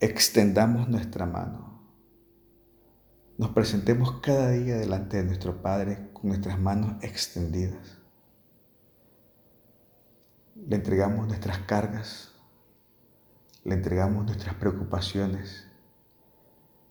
Extendamos 0.00 0.88
nuestra 0.88 1.26
mano. 1.26 1.82
Nos 3.36 3.50
presentemos 3.50 4.22
cada 4.22 4.52
día 4.52 4.76
delante 4.76 5.18
de 5.18 5.24
nuestro 5.24 5.60
Padre 5.60 6.08
con 6.14 6.28
nuestras 6.28 6.58
manos 6.58 6.94
extendidas. 7.04 7.97
Le 10.66 10.76
entregamos 10.76 11.26
nuestras 11.26 11.58
cargas, 11.60 12.34
le 13.64 13.74
entregamos 13.74 14.24
nuestras 14.24 14.54
preocupaciones 14.56 15.66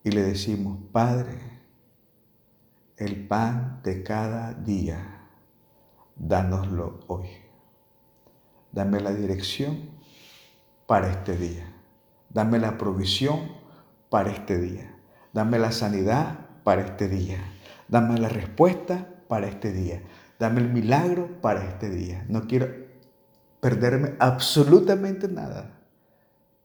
y 0.04 0.12
le 0.12 0.24
decimos, 0.24 0.80
Padre, 0.92 1.38
el 2.98 3.28
pan 3.28 3.82
de 3.84 4.04
cada 4.04 4.54
día, 4.54 5.28
dánoslo 6.16 7.02
hoy. 7.08 7.28
Dame 8.72 9.00
la 9.00 9.14
dirección 9.14 9.90
para 10.88 11.12
este 11.12 11.36
día. 11.36 11.74
Dame 12.30 12.60
la 12.60 12.78
provisión 12.78 13.52
para 14.10 14.32
este 14.32 14.58
día. 14.58 14.96
Dame 15.34 15.60
la 15.60 15.72
sanidad 15.72 16.40
para 16.64 16.82
este 16.82 17.08
día. 17.08 17.40
Dame 17.88 18.18
la 18.18 18.30
respuesta 18.30 19.08
para 19.28 19.48
este 19.48 19.72
día. 19.72 20.02
Dame 20.40 20.62
el 20.62 20.70
milagro 20.70 21.42
para 21.42 21.64
este 21.66 21.90
día. 21.90 22.26
No 22.30 22.48
quiero 22.48 22.87
perderme 23.60 24.14
absolutamente 24.20 25.28
nada 25.28 25.80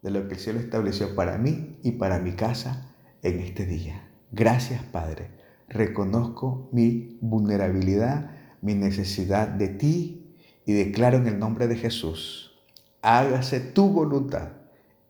de 0.02 0.10
lo 0.10 0.26
que 0.26 0.34
el 0.34 0.40
cielo 0.40 0.60
estableció 0.60 1.14
para 1.14 1.38
mí 1.38 1.78
y 1.82 1.92
para 1.92 2.18
mi 2.18 2.32
casa 2.32 2.92
en 3.22 3.40
este 3.40 3.66
día. 3.66 4.08
Gracias, 4.30 4.82
Padre. 4.84 5.30
Reconozco 5.68 6.68
mi 6.72 7.18
vulnerabilidad, 7.20 8.30
mi 8.60 8.74
necesidad 8.74 9.48
de 9.48 9.68
ti 9.68 10.36
y 10.66 10.72
declaro 10.72 11.18
en 11.18 11.26
el 11.26 11.38
nombre 11.38 11.66
de 11.66 11.76
Jesús, 11.76 12.52
hágase 13.00 13.60
tu 13.60 13.88
voluntad 13.88 14.50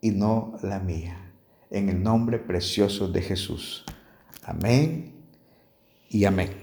y 0.01 0.11
no 0.11 0.55
la 0.63 0.79
mía. 0.79 1.19
En 1.71 1.89
el 1.89 2.03
nombre 2.03 2.39
precioso 2.39 3.09
de 3.09 3.23
Jesús. 3.23 3.85
Amén 4.43 5.15
y 6.09 6.25
amén. 6.25 6.62